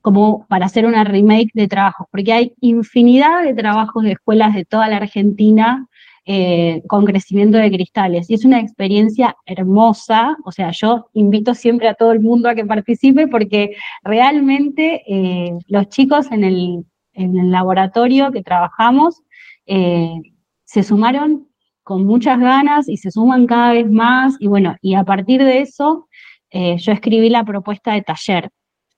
como 0.00 0.46
para 0.48 0.66
hacer 0.66 0.86
una 0.86 1.04
remake 1.04 1.50
de 1.52 1.68
trabajos, 1.68 2.06
porque 2.10 2.32
hay 2.32 2.54
infinidad 2.60 3.44
de 3.44 3.52
trabajos 3.52 4.02
de 4.04 4.12
escuelas 4.12 4.54
de 4.54 4.64
toda 4.64 4.88
la 4.88 4.96
Argentina 4.96 5.86
eh, 6.24 6.82
con 6.86 7.04
crecimiento 7.04 7.58
de 7.58 7.70
cristales. 7.70 8.30
Y 8.30 8.34
es 8.34 8.44
una 8.44 8.60
experiencia 8.60 9.36
hermosa, 9.46 10.36
o 10.44 10.52
sea, 10.52 10.70
yo 10.72 11.08
invito 11.14 11.54
siempre 11.54 11.88
a 11.88 11.94
todo 11.94 12.12
el 12.12 12.20
mundo 12.20 12.48
a 12.48 12.54
que 12.54 12.64
participe 12.64 13.28
porque 13.28 13.76
realmente 14.04 15.02
eh, 15.06 15.52
los 15.68 15.88
chicos 15.88 16.30
en 16.30 16.44
el, 16.44 16.84
en 17.14 17.38
el 17.38 17.50
laboratorio 17.50 18.30
que 18.32 18.42
trabajamos 18.42 19.22
eh, 19.68 20.20
se 20.64 20.82
sumaron 20.82 21.46
con 21.84 22.04
muchas 22.04 22.40
ganas 22.40 22.88
y 22.88 22.96
se 22.96 23.10
suman 23.10 23.46
cada 23.46 23.72
vez 23.72 23.88
más. 23.88 24.36
Y 24.40 24.48
bueno, 24.48 24.76
y 24.82 24.94
a 24.94 25.04
partir 25.04 25.44
de 25.44 25.60
eso, 25.60 26.08
eh, 26.50 26.76
yo 26.78 26.92
escribí 26.92 27.30
la 27.30 27.44
propuesta 27.44 27.92
de 27.92 28.02
taller. 28.02 28.50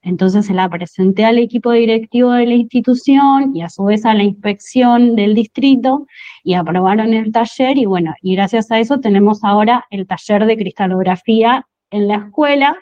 Entonces 0.03 0.47
se 0.47 0.55
la 0.55 0.69
presenté 0.69 1.25
al 1.27 1.39
equipo 1.39 1.73
directivo 1.73 2.33
de 2.33 2.47
la 2.47 2.55
institución 2.55 3.55
y 3.55 3.62
a 3.62 3.69
su 3.69 3.85
vez 3.85 4.07
a 4.07 4.15
la 4.15 4.23
inspección 4.23 5.15
del 5.15 5.35
distrito 5.35 6.07
y 6.43 6.55
aprobaron 6.55 7.12
el 7.12 7.33
taller 7.33 7.77
y 7.77 7.85
bueno, 7.85 8.15
y 8.23 8.35
gracias 8.35 8.71
a 8.71 8.79
eso 8.79 9.00
tenemos 9.00 9.45
ahora 9.45 9.85
el 9.91 10.07
taller 10.07 10.47
de 10.47 10.57
cristalografía 10.57 11.67
en 11.91 12.09
la 12.09 12.17
escuela, 12.17 12.77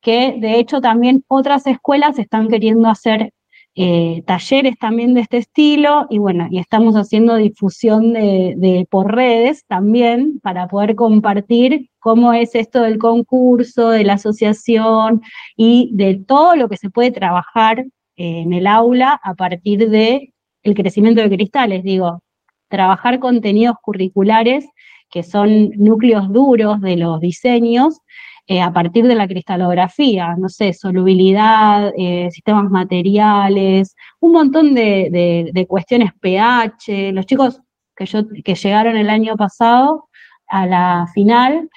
que 0.00 0.36
de 0.40 0.58
hecho 0.58 0.80
también 0.80 1.24
otras 1.28 1.64
escuelas 1.66 2.18
están 2.18 2.48
queriendo 2.48 2.88
hacer 2.88 3.32
eh, 3.74 4.22
talleres 4.26 4.76
también 4.78 5.14
de 5.14 5.22
este 5.22 5.38
estilo 5.38 6.06
y 6.10 6.18
bueno, 6.18 6.46
y 6.50 6.58
estamos 6.58 6.94
haciendo 6.94 7.36
difusión 7.36 8.12
de, 8.12 8.86
por 8.90 9.14
redes 9.14 9.64
también 9.66 10.40
para 10.40 10.68
poder 10.68 10.94
compartir 10.94 11.88
cómo 11.98 12.34
es 12.34 12.54
esto 12.54 12.82
del 12.82 12.98
concurso, 12.98 13.88
de 13.90 14.04
la 14.04 14.14
asociación 14.14 15.22
y 15.56 15.90
de 15.94 16.16
todo 16.26 16.54
lo 16.56 16.68
que 16.68 16.76
se 16.76 16.90
puede 16.90 17.12
trabajar 17.12 17.80
eh, 17.80 18.40
en 18.42 18.52
el 18.52 18.66
aula 18.66 19.18
a 19.22 19.34
partir 19.34 19.88
de 19.88 20.34
el 20.62 20.74
crecimiento 20.74 21.22
de 21.22 21.34
cristales, 21.34 21.82
digo, 21.82 22.22
trabajar 22.68 23.18
contenidos 23.20 23.76
curriculares 23.82 24.66
que 25.10 25.22
son 25.22 25.70
núcleos 25.76 26.32
duros 26.32 26.80
de 26.80 26.96
los 26.96 27.20
diseños 27.20 28.00
eh, 28.46 28.60
a 28.60 28.72
partir 28.72 29.06
de 29.06 29.14
la 29.14 29.28
cristalografía, 29.28 30.34
no 30.36 30.48
sé, 30.48 30.72
solubilidad, 30.72 31.92
eh, 31.96 32.28
sistemas 32.32 32.70
materiales, 32.70 33.94
un 34.20 34.32
montón 34.32 34.74
de, 34.74 35.66
cuestiones 35.68 36.12
pH. 36.20 37.12
Los 37.12 37.26
chicos 37.26 37.60
que, 37.96 38.06
yo, 38.06 38.22
que 38.44 38.54
llegaron 38.54 38.96
el 38.96 39.10
año 39.10 39.36
pasado 39.36 40.08
a 40.48 40.66
la 40.66 41.06
final 41.14 41.70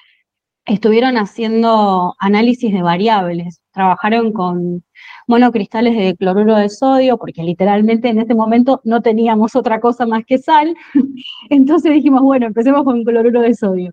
estuvieron 0.65 1.17
haciendo 1.17 2.15
análisis 2.19 2.73
de 2.73 2.81
variables, 2.81 3.61
trabajaron 3.71 4.33
con 4.33 4.83
monocristales 5.27 5.95
de 5.95 6.15
cloruro 6.15 6.55
de 6.55 6.69
sodio, 6.69 7.17
porque 7.17 7.43
literalmente 7.43 8.09
en 8.09 8.19
ese 8.19 8.33
momento 8.33 8.81
no 8.83 9.01
teníamos 9.01 9.55
otra 9.55 9.79
cosa 9.79 10.05
más 10.07 10.23
que 10.25 10.39
sal, 10.39 10.75
entonces 11.49 11.93
dijimos, 11.93 12.21
bueno, 12.21 12.47
empecemos 12.47 12.83
con 12.83 13.03
cloruro 13.03 13.41
de 13.41 13.53
sodio. 13.53 13.91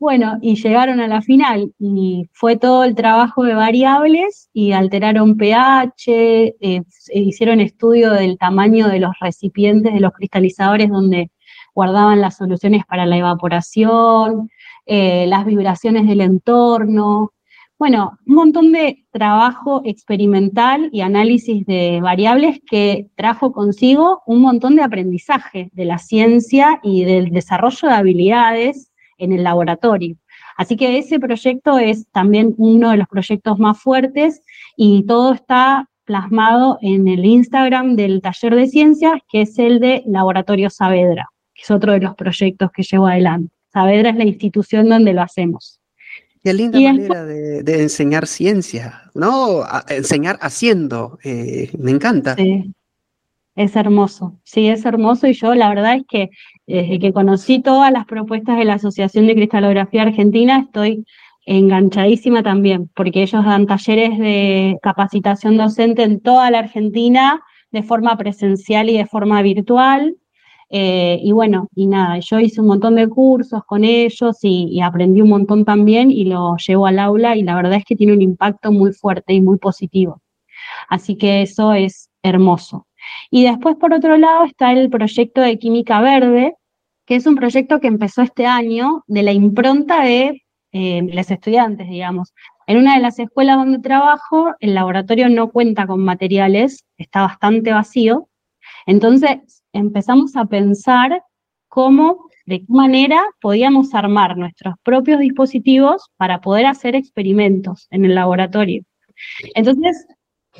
Bueno, 0.00 0.38
y 0.42 0.56
llegaron 0.56 1.00
a 1.00 1.08
la 1.08 1.22
final 1.22 1.72
y 1.78 2.28
fue 2.32 2.56
todo 2.56 2.84
el 2.84 2.94
trabajo 2.94 3.44
de 3.44 3.54
variables 3.54 4.50
y 4.52 4.72
alteraron 4.72 5.36
pH, 5.36 6.56
eh, 6.60 6.82
hicieron 7.14 7.60
estudio 7.60 8.10
del 8.12 8.36
tamaño 8.36 8.88
de 8.88 8.98
los 8.98 9.12
recipientes, 9.20 9.94
de 9.94 10.00
los 10.00 10.12
cristalizadores 10.12 10.90
donde 10.90 11.30
guardaban 11.74 12.20
las 12.20 12.36
soluciones 12.36 12.84
para 12.86 13.06
la 13.06 13.16
evaporación, 13.16 14.50
eh, 14.86 15.26
las 15.28 15.44
vibraciones 15.46 16.06
del 16.08 16.20
entorno. 16.20 17.32
Bueno, 17.78 18.18
un 18.26 18.34
montón 18.34 18.72
de 18.72 19.04
trabajo 19.12 19.82
experimental 19.84 20.90
y 20.92 21.02
análisis 21.02 21.64
de 21.66 22.00
variables 22.02 22.60
que 22.68 23.08
trajo 23.16 23.52
consigo 23.52 24.22
un 24.26 24.40
montón 24.40 24.76
de 24.76 24.82
aprendizaje 24.82 25.70
de 25.72 25.84
la 25.84 25.98
ciencia 25.98 26.80
y 26.82 27.04
del 27.04 27.30
desarrollo 27.30 27.88
de 27.88 27.94
habilidades 27.94 28.90
en 29.18 29.32
el 29.32 29.44
laboratorio. 29.44 30.16
Así 30.56 30.76
que 30.76 30.98
ese 30.98 31.18
proyecto 31.18 31.78
es 31.78 32.06
también 32.12 32.54
uno 32.58 32.90
de 32.90 32.96
los 32.96 33.08
proyectos 33.08 33.58
más 33.58 33.80
fuertes 33.80 34.42
y 34.76 35.04
todo 35.06 35.32
está 35.32 35.88
plasmado 36.04 36.78
en 36.82 37.08
el 37.08 37.24
Instagram 37.24 37.96
del 37.96 38.20
taller 38.20 38.54
de 38.54 38.66
ciencias, 38.66 39.14
que 39.30 39.42
es 39.42 39.58
el 39.58 39.80
de 39.80 40.02
Laboratorio 40.06 40.70
Saavedra, 40.70 41.28
que 41.54 41.62
es 41.62 41.70
otro 41.70 41.92
de 41.92 42.00
los 42.00 42.14
proyectos 42.14 42.70
que 42.70 42.82
llevo 42.82 43.06
adelante. 43.06 43.52
Saavedra 43.72 44.10
es 44.10 44.16
la 44.16 44.24
institución 44.24 44.88
donde 44.88 45.12
lo 45.12 45.22
hacemos. 45.22 45.80
Qué 46.42 46.52
linda 46.52 46.78
manera 46.78 47.24
de, 47.24 47.82
enseñar 47.82 48.26
ciencia, 48.26 49.10
¿no? 49.14 49.62
enseñar 49.88 50.38
haciendo, 50.42 51.18
eh, 51.24 51.70
me 51.78 51.90
encanta. 51.90 52.34
Sí, 52.36 52.70
es 53.56 53.76
hermoso, 53.76 54.38
sí, 54.42 54.68
es 54.68 54.84
hermoso 54.84 55.26
y 55.26 55.34
yo 55.34 55.54
la 55.54 55.68
verdad 55.68 55.96
es 55.96 56.02
que 56.08 56.30
desde 56.66 56.98
que 56.98 57.12
conocí 57.12 57.60
todas 57.60 57.92
las 57.92 58.06
propuestas 58.06 58.58
de 58.58 58.64
la 58.64 58.74
Asociación 58.74 59.26
de 59.26 59.34
Cristalografía 59.34 60.02
Argentina 60.02 60.60
estoy 60.60 61.04
enganchadísima 61.46 62.42
también, 62.42 62.90
porque 62.94 63.22
ellos 63.22 63.44
dan 63.44 63.66
talleres 63.66 64.18
de 64.18 64.78
capacitación 64.82 65.56
docente 65.56 66.02
en 66.02 66.20
toda 66.20 66.50
la 66.50 66.60
Argentina 66.60 67.42
de 67.70 67.82
forma 67.82 68.16
presencial 68.16 68.88
y 68.88 68.96
de 68.96 69.06
forma 69.06 69.42
virtual. 69.42 70.16
Eh, 70.70 71.20
y 71.22 71.32
bueno, 71.32 71.68
y 71.74 71.86
nada, 71.86 72.18
yo 72.20 72.40
hice 72.40 72.60
un 72.60 72.68
montón 72.68 72.94
de 72.94 73.08
cursos 73.08 73.62
con 73.66 73.84
ellos 73.84 74.38
y, 74.42 74.80
aprendí 74.80 75.20
un 75.20 75.28
montón 75.28 75.64
también 75.64 76.10
y 76.10 76.24
lo 76.24 76.56
llevo 76.56 76.86
al 76.86 76.98
aula 76.98 77.36
y 77.36 77.42
la 77.42 77.54
verdad 77.56 77.74
es 77.74 77.84
que 77.84 77.96
tiene 77.96 78.14
un 78.14 78.22
impacto 78.22 78.72
muy 78.72 78.92
fuerte 78.92 79.34
y 79.34 79.40
muy 79.40 79.58
positivo. 79.58 80.22
Así 80.88 81.16
que 81.16 81.42
eso 81.42 81.74
es 81.74 82.10
hermoso. 82.22 82.86
Y 83.30 83.44
después, 83.44 83.76
por 83.76 83.92
otro 83.92 84.16
lado, 84.16 84.44
está 84.44 84.72
el 84.72 84.90
proyecto 84.90 85.40
de 85.40 85.58
Química 85.58 86.00
Verde, 86.00 86.54
que 87.06 87.16
es 87.16 87.26
un 87.26 87.36
proyecto 87.36 87.80
que 87.80 87.88
empezó 87.88 88.22
este 88.22 88.46
año 88.46 89.02
de 89.06 89.22
la 89.22 89.32
impronta 89.32 90.02
de 90.02 90.42
eh, 90.72 91.02
los 91.12 91.30
estudiantes, 91.30 91.88
digamos. 91.88 92.32
En 92.66 92.78
una 92.78 92.94
de 92.96 93.02
las 93.02 93.18
escuelas 93.18 93.56
donde 93.56 93.78
trabajo, 93.78 94.54
el 94.60 94.74
laboratorio 94.74 95.28
no 95.28 95.50
cuenta 95.50 95.86
con 95.86 96.02
materiales, 96.02 96.84
está 96.96 97.22
bastante 97.22 97.72
vacío. 97.72 98.28
Entonces, 98.86 99.62
empezamos 99.72 100.34
a 100.36 100.46
pensar 100.46 101.22
cómo, 101.68 102.28
de 102.46 102.60
qué 102.60 102.66
manera 102.68 103.22
podíamos 103.40 103.94
armar 103.94 104.36
nuestros 104.36 104.74
propios 104.82 105.20
dispositivos 105.20 106.10
para 106.16 106.40
poder 106.40 106.66
hacer 106.66 106.94
experimentos 106.96 107.86
en 107.90 108.04
el 108.04 108.14
laboratorio. 108.14 108.82
Entonces, 109.54 110.06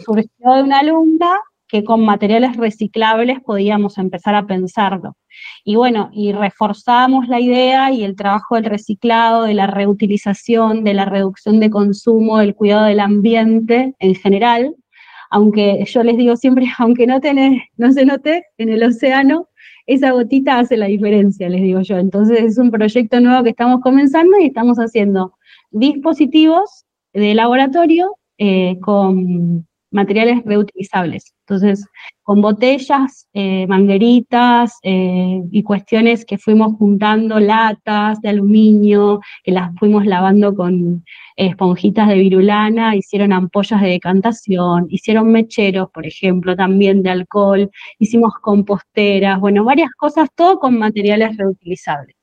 surgió 0.04 0.54
de 0.54 0.62
una 0.62 0.80
alumna 0.80 1.40
que 1.74 1.82
con 1.82 2.04
materiales 2.04 2.56
reciclables 2.56 3.40
podíamos 3.40 3.98
empezar 3.98 4.36
a 4.36 4.46
pensarlo. 4.46 5.16
Y 5.64 5.74
bueno, 5.74 6.08
y 6.12 6.30
reforzamos 6.30 7.26
la 7.26 7.40
idea 7.40 7.90
y 7.90 8.04
el 8.04 8.14
trabajo 8.14 8.54
del 8.54 8.66
reciclado, 8.66 9.42
de 9.42 9.54
la 9.54 9.66
reutilización, 9.66 10.84
de 10.84 10.94
la 10.94 11.04
reducción 11.04 11.58
de 11.58 11.70
consumo, 11.70 12.38
del 12.38 12.54
cuidado 12.54 12.84
del 12.84 13.00
ambiente 13.00 13.96
en 13.98 14.14
general, 14.14 14.76
aunque 15.30 15.84
yo 15.84 16.04
les 16.04 16.16
digo 16.16 16.36
siempre, 16.36 16.66
aunque 16.78 17.08
no, 17.08 17.20
tenés, 17.20 17.60
no 17.76 17.90
se 17.90 18.04
note 18.04 18.44
en 18.56 18.68
el 18.68 18.84
océano, 18.84 19.48
esa 19.84 20.12
gotita 20.12 20.60
hace 20.60 20.76
la 20.76 20.86
diferencia, 20.86 21.48
les 21.48 21.60
digo 21.60 21.80
yo. 21.80 21.98
Entonces 21.98 22.40
es 22.40 22.56
un 22.56 22.70
proyecto 22.70 23.18
nuevo 23.18 23.42
que 23.42 23.50
estamos 23.50 23.80
comenzando 23.80 24.38
y 24.38 24.46
estamos 24.46 24.78
haciendo 24.78 25.36
dispositivos 25.72 26.84
de 27.12 27.34
laboratorio 27.34 28.16
eh, 28.38 28.78
con 28.80 29.66
materiales 29.94 30.42
reutilizables. 30.44 31.34
Entonces, 31.46 31.86
con 32.22 32.40
botellas, 32.40 33.28
eh, 33.32 33.66
mangueritas 33.68 34.78
eh, 34.82 35.40
y 35.50 35.62
cuestiones 35.62 36.24
que 36.24 36.38
fuimos 36.38 36.74
juntando, 36.76 37.38
latas 37.38 38.20
de 38.20 38.30
aluminio, 38.30 39.20
que 39.44 39.52
las 39.52 39.70
fuimos 39.78 40.04
lavando 40.04 40.54
con 40.54 41.04
esponjitas 41.36 42.08
de 42.08 42.16
virulana, 42.16 42.96
hicieron 42.96 43.32
ampollas 43.32 43.80
de 43.80 43.88
decantación, 43.88 44.86
hicieron 44.90 45.30
mecheros, 45.30 45.90
por 45.90 46.06
ejemplo, 46.06 46.56
también 46.56 47.02
de 47.02 47.10
alcohol, 47.10 47.70
hicimos 47.98 48.34
composteras, 48.42 49.38
bueno, 49.40 49.64
varias 49.64 49.90
cosas, 49.92 50.28
todo 50.34 50.58
con 50.58 50.78
materiales 50.78 51.36
reutilizables. 51.36 52.16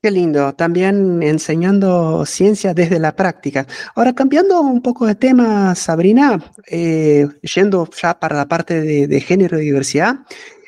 Qué 0.00 0.12
lindo, 0.12 0.54
también 0.54 1.24
enseñando 1.24 2.24
ciencia 2.24 2.72
desde 2.72 3.00
la 3.00 3.16
práctica. 3.16 3.66
Ahora, 3.96 4.14
cambiando 4.14 4.60
un 4.60 4.80
poco 4.80 5.06
de 5.06 5.16
tema, 5.16 5.74
Sabrina, 5.74 6.38
eh, 6.70 7.26
yendo 7.42 7.88
ya 8.00 8.16
para 8.20 8.36
la 8.36 8.46
parte 8.46 8.80
de, 8.80 9.20
género 9.20 9.58
y 9.60 9.64
diversidad, 9.64 10.20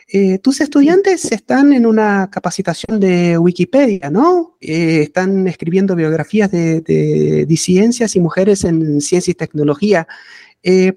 eh, 0.08 0.38
tus 0.40 0.60
estudiantes 0.60 1.30
están 1.30 1.72
en 1.72 1.86
una 1.86 2.28
capacitación 2.28 2.98
de 2.98 3.38
Wikipedia, 3.38 4.10
¿no? 4.10 4.56
Eh, 4.60 5.02
están 5.02 5.46
escribiendo 5.46 5.94
biografías 5.94 6.50
de, 6.50 6.80
de, 6.80 7.46
disidencias 7.46 8.16
y 8.16 8.20
mujeres 8.20 8.64
en 8.64 9.00
ciencia 9.00 9.30
y 9.30 9.34
tecnología. 9.34 10.08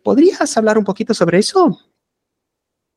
¿Podrías 0.04 0.58
hablar 0.58 0.80
un 0.80 0.86
poquito 0.86 1.14
sobre 1.14 1.38
eso? 1.38 1.80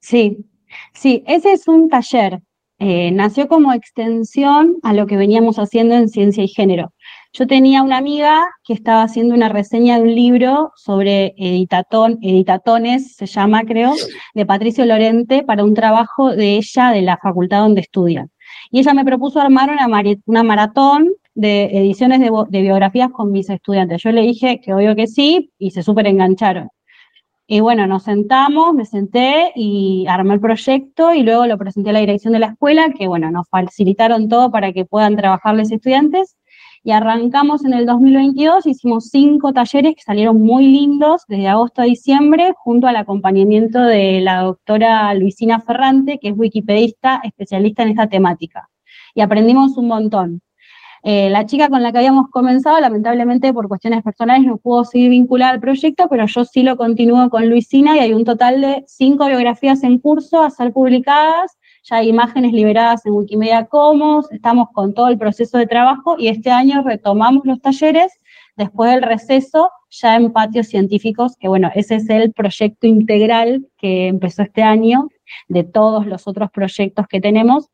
Sí, 0.01 0.46
sí, 0.94 1.22
ese 1.27 1.53
es 1.53 1.68
un 1.68 1.90
taller 1.90 2.40
eh, 2.78 3.10
nació 3.10 3.48
como 3.48 3.72
extensión 3.72 4.76
a 4.82 4.92
lo 4.92 5.06
que 5.06 5.16
veníamos 5.16 5.58
haciendo 5.58 5.94
en 5.94 6.08
ciencia 6.08 6.44
y 6.44 6.48
género. 6.48 6.92
Yo 7.32 7.46
tenía 7.46 7.82
una 7.82 7.96
amiga 7.98 8.44
que 8.64 8.74
estaba 8.74 9.02
haciendo 9.02 9.34
una 9.34 9.48
reseña 9.48 9.96
de 9.96 10.02
un 10.02 10.14
libro 10.14 10.72
sobre 10.76 11.34
editatón, 11.38 12.18
editatones, 12.22 13.14
se 13.16 13.26
llama 13.26 13.62
creo, 13.64 13.94
de 14.34 14.46
Patricio 14.46 14.84
Lorente 14.84 15.42
para 15.42 15.64
un 15.64 15.74
trabajo 15.74 16.34
de 16.34 16.56
ella 16.56 16.90
de 16.90 17.02
la 17.02 17.16
facultad 17.16 17.60
donde 17.60 17.80
estudia. 17.82 18.26
Y 18.70 18.80
ella 18.80 18.94
me 18.94 19.04
propuso 19.04 19.40
armar 19.40 19.70
una, 19.70 19.86
una 20.26 20.42
maratón 20.42 21.12
de 21.34 21.64
ediciones 21.72 22.20
de, 22.20 22.30
de, 22.48 22.62
biografías 22.62 23.10
con 23.10 23.30
mis 23.32 23.50
estudiantes. 23.50 24.02
Yo 24.02 24.12
le 24.12 24.22
dije 24.22 24.60
que 24.60 24.72
obvio 24.72 24.96
que 24.96 25.06
sí 25.06 25.52
y 25.58 25.70
se 25.70 25.82
súper 25.82 26.06
engancharon. 26.06 26.68
Y 27.48 27.61
bueno, 27.61 27.87
nos 27.87 28.02
sentamos, 28.02 28.74
me 28.74 28.85
senté 28.85 29.52
y 29.54 30.04
armé 30.09 30.35
el 30.35 30.40
proyecto 30.40 31.14
y 31.14 31.22
luego 31.22 31.46
lo 31.46 31.56
presenté 31.56 31.90
a 31.90 31.92
la 31.92 32.00
dirección 32.00 32.32
de 32.32 32.40
la 32.40 32.48
escuela, 32.48 32.90
que 32.90 33.06
bueno, 33.06 33.30
nos 33.30 33.48
facilitaron 33.48 34.28
todo 34.28 34.50
para 34.50 34.72
que 34.72 34.85
puedan 34.85 35.14
trabajar 35.16 35.54
los 35.54 35.70
estudiantes. 35.70 36.37
Y 36.82 36.90
arrancamos 36.90 37.64
en 37.64 37.72
el 37.72 37.87
2022, 37.87 38.66
hicimos 38.66 39.11
cinco 39.11 39.52
talleres 39.52 39.94
que 39.94 40.02
salieron 40.02 40.40
muy 40.42 40.66
lindos 40.66 41.22
desde 41.28 41.48
agosto 41.48 41.82
a 41.82 41.85
diciembre, 41.85 42.52
junto 42.56 42.88
al 42.88 42.96
acompañamiento 42.96 43.80
de 43.80 44.20
la 44.20 44.42
doctora 44.42 45.14
Luisina 45.14 45.61
Ferrante, 45.61 46.18
que 46.20 46.30
es 46.30 46.35
wikipedista 46.37 47.20
especialista 47.24 47.85
en 47.85 47.90
esta 47.90 48.09
temática. 48.09 48.68
Y 49.14 49.20
aprendimos 49.20 49.76
un 49.76 49.88
montón. 49.88 50.42
Eh, 51.02 51.30
la 51.30 51.46
chica 51.46 51.68
con 51.68 51.82
la 51.82 51.92
que 51.92 51.98
habíamos 51.98 52.28
comenzado, 52.30 52.80
lamentablemente 52.80 53.52
por 53.52 53.68
cuestiones 53.68 54.02
personales 54.02 54.46
no 54.46 54.56
pudo 54.56 54.85
seguir 54.85 55.11
vinculada 55.11 55.52
al 55.52 55.61
proyecto, 55.61 56.09
pero 56.09 56.26
yo 56.26 56.44
sí 56.44 56.62
lo 56.62 56.76
continúo 56.76 57.28
con 57.30 57.48
Luisina 57.48 57.96
y 57.96 58.00
hay 58.00 58.12
un 58.12 58.24
total 58.24 58.61
de 58.61 58.85
cinco 58.87 59.26
biografías 59.26 59.82
en 59.85 59.98
curso 59.98 60.42
a 60.42 60.50
ser 60.50 60.72
publicadas, 60.72 61.59
ya 61.85 61.96
hay 61.96 62.09
imágenes 62.09 62.52
liberadas 62.52 63.06
en 63.06 63.12
Wikimedia 63.12 63.66
Commons, 63.66 64.30
estamos 64.32 64.68
con 64.72 64.94
todo 64.94 65.09
el 65.09 65.18
proceso 65.18 65.59
de 65.59 65.66
trabajo 65.66 66.16
y 66.18 66.28
este 66.28 66.50
año 66.50 66.82
retomamos 66.82 67.44
los 67.44 67.61
talleres 67.61 68.12
después 68.56 68.90
del 68.90 69.02
receso 69.02 69.70
ya 69.90 70.16
en 70.16 70.32
patios 70.32 70.66
científicos, 70.66 71.37
que 71.38 71.48
bueno, 71.48 71.70
ese 71.74 71.96
es 71.96 72.09
el 72.11 72.32
proyecto 72.32 72.87
integral 72.87 73.66
que 73.78 74.09
empezó 74.09 74.42
este 74.42 74.62
año 74.62 75.09
de 75.48 75.64
todos 75.64 76.06
los 76.06 76.26
otros 76.26 76.50
proyectos 76.50 77.06
que 77.09 77.20
tenemos, 77.20 77.68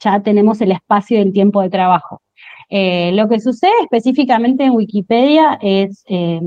ya 0.00 0.20
tenemos 0.22 0.60
el 0.60 0.72
espacio 0.72 1.18
y 1.18 1.22
el 1.22 1.32
tiempo 1.32 1.62
de 1.62 1.70
trabajo. 1.70 2.20
Eh, 2.68 3.12
lo 3.12 3.28
que 3.28 3.40
sucede 3.40 3.72
específicamente 3.82 4.64
en 4.64 4.72
Wikipedia 4.72 5.58
es, 5.62 6.04
eh, 6.08 6.40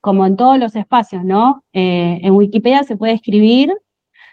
como 0.00 0.26
en 0.26 0.36
todos 0.36 0.58
los 0.58 0.76
espacios, 0.76 1.24
¿no? 1.24 1.64
Eh, 1.72 2.20
en 2.22 2.34
Wikipedia 2.34 2.82
se 2.84 2.96
puede 2.96 3.14
escribir, 3.14 3.72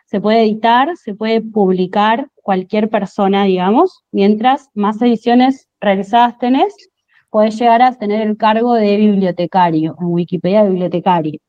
se 0.06 0.22
puede 0.22 0.42
editar, 0.44 0.96
se 0.98 1.16
puede 1.16 1.42
publicar 1.42 2.30
cualquier 2.36 2.90
persona, 2.90 3.46
digamos, 3.46 4.04
mientras 4.12 4.70
más 4.74 5.02
ediciones 5.02 5.68
realizadas 5.80 6.38
tenés, 6.38 6.76
puedes 7.30 7.58
llegar 7.60 7.82
a 7.82 7.98
tener 7.98 8.22
el 8.22 8.38
cargo 8.38 8.74
de 8.76 8.98
bibliotecario, 8.98 9.96
en 10.00 10.08
Wikipedia 10.08 10.64
bibliotecario. 10.64 11.40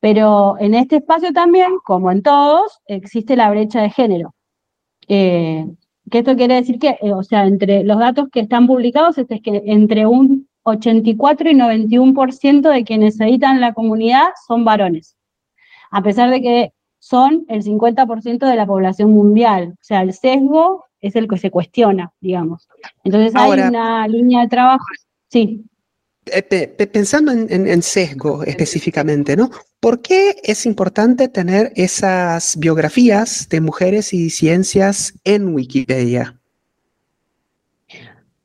Pero 0.00 0.56
en 0.58 0.74
este 0.74 0.96
espacio 0.96 1.32
también, 1.32 1.72
como 1.84 2.10
en 2.10 2.22
todos, 2.22 2.80
existe 2.86 3.36
la 3.36 3.50
brecha 3.50 3.80
de 3.82 3.90
género 3.90 4.34
que 6.10 6.18
esto 6.18 6.36
quiere 6.36 6.54
decir 6.54 6.78
que, 6.78 6.98
eh, 7.00 7.12
o 7.12 7.22
sea, 7.22 7.46
entre 7.46 7.84
los 7.84 7.98
datos 7.98 8.28
que 8.30 8.40
están 8.40 8.66
publicados, 8.66 9.18
este 9.18 9.36
es 9.36 9.42
que 9.42 9.62
entre 9.66 10.06
un 10.06 10.48
84 10.62 11.50
y 11.50 11.54
91% 11.54 12.70
de 12.70 12.84
quienes 12.84 13.20
editan 13.20 13.60
la 13.60 13.72
comunidad 13.72 14.26
son 14.46 14.64
varones, 14.64 15.16
a 15.90 16.02
pesar 16.02 16.30
de 16.30 16.42
que 16.42 16.72
son 16.98 17.44
el 17.48 17.62
50% 17.62 18.46
de 18.46 18.56
la 18.56 18.66
población 18.66 19.12
mundial. 19.12 19.74
O 19.74 19.84
sea, 19.84 20.02
el 20.02 20.12
sesgo 20.12 20.84
es 21.00 21.14
el 21.14 21.28
que 21.28 21.38
se 21.38 21.50
cuestiona, 21.50 22.12
digamos. 22.20 22.68
Entonces 23.04 23.32
hay 23.36 23.60
una 23.60 24.08
línea 24.08 24.42
de 24.42 24.48
trabajo. 24.48 24.84
Sí. 25.28 25.64
Eh, 26.32 26.88
pensando 26.92 27.30
en, 27.30 27.82
sesgo 27.82 28.42
específicamente, 28.42 29.36
¿no? 29.36 29.50
¿Por 29.78 30.02
qué 30.02 30.34
es 30.42 30.66
importante 30.66 31.28
tener 31.28 31.72
esas 31.76 32.56
biografías 32.58 33.48
de 33.48 33.60
mujeres 33.60 34.12
y 34.12 34.30
ciencias 34.30 35.14
en 35.22 35.54
Wikipedia? 35.54 36.40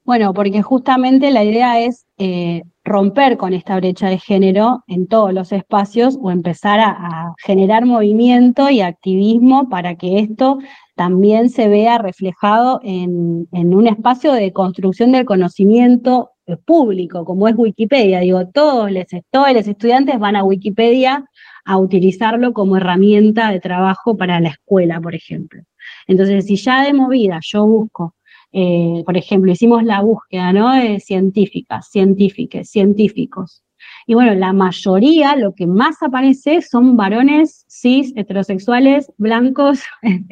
Bueno, 0.04 0.34
porque 0.34 0.62
justamente 0.62 1.32
la 1.32 1.44
idea 1.44 1.80
es 1.80 2.06
eh, 2.20 2.63
romper 2.84 3.38
con 3.38 3.54
esta 3.54 3.76
brecha 3.78 4.10
de 4.10 4.20
género 4.20 4.84
en 4.88 5.08
todos 5.08 5.34
los 5.34 5.52
espacios 5.52 6.17
o 6.22 6.32
empezar 6.32 6.80
a, 6.80 7.34
generar 7.44 7.86
movimiento 7.86 8.70
y 8.70 8.82
activismo 8.82 9.70
para 9.70 9.96
que 9.96 10.20
esto 10.20 10.60
también 10.96 11.50
se 11.50 11.67
vea 11.67 11.98
reflejado 11.98 12.80
en, 12.84 13.48
un 13.52 13.88
espacio 13.88 14.34
de 14.34 14.54
construcción 14.54 15.12
del 15.12 15.26
conocimiento 15.26 16.32
público, 16.65 17.25
como 17.25 17.47
es 17.47 17.56
Wikipedia. 17.58 18.19
Digo, 18.19 18.47
todos 18.47 18.91
los, 18.91 19.06
todos 19.30 19.54
los 19.54 19.67
estudiantes 19.67 20.19
van 20.19 20.36
a 20.36 20.43
Wikipedia 20.43 21.25
a 21.65 21.77
utilizarlo 21.77 22.54
como 22.54 22.77
herramienta 22.77 23.51
de 23.51 23.60
trabajo 23.60 24.17
para 24.17 24.39
la 24.39 24.49
escuela, 24.49 24.99
por 24.99 25.15
ejemplo. 25.15 25.62
Entonces, 26.08 26.45
si 26.45 26.56
ya 26.56 26.84
de 26.84 26.93
movida 26.93 27.39
yo 27.41 27.65
busco 27.65 28.15
eh, 28.54 29.04
por 29.06 29.17
ejemplo, 29.17 29.51
hicimos 29.51 29.84
la 29.84 30.01
búsqueda 30.01 30.51
¿no? 30.51 30.71
científicas, 30.99 31.89
científicas, 31.89 32.69
científicos. 32.69 33.63
Y 34.12 34.13
bueno, 34.13 34.36
la 34.36 34.52
mayoría, 34.52 35.38
lo 35.38 35.56
que 35.56 35.65
más 35.65 36.04
aparece 36.04 36.62
son 36.62 36.97
varones 36.97 37.65
cis, 37.69 38.12
heterosexuales, 38.17 39.10
blancos 39.17 39.84
en 40.02 40.28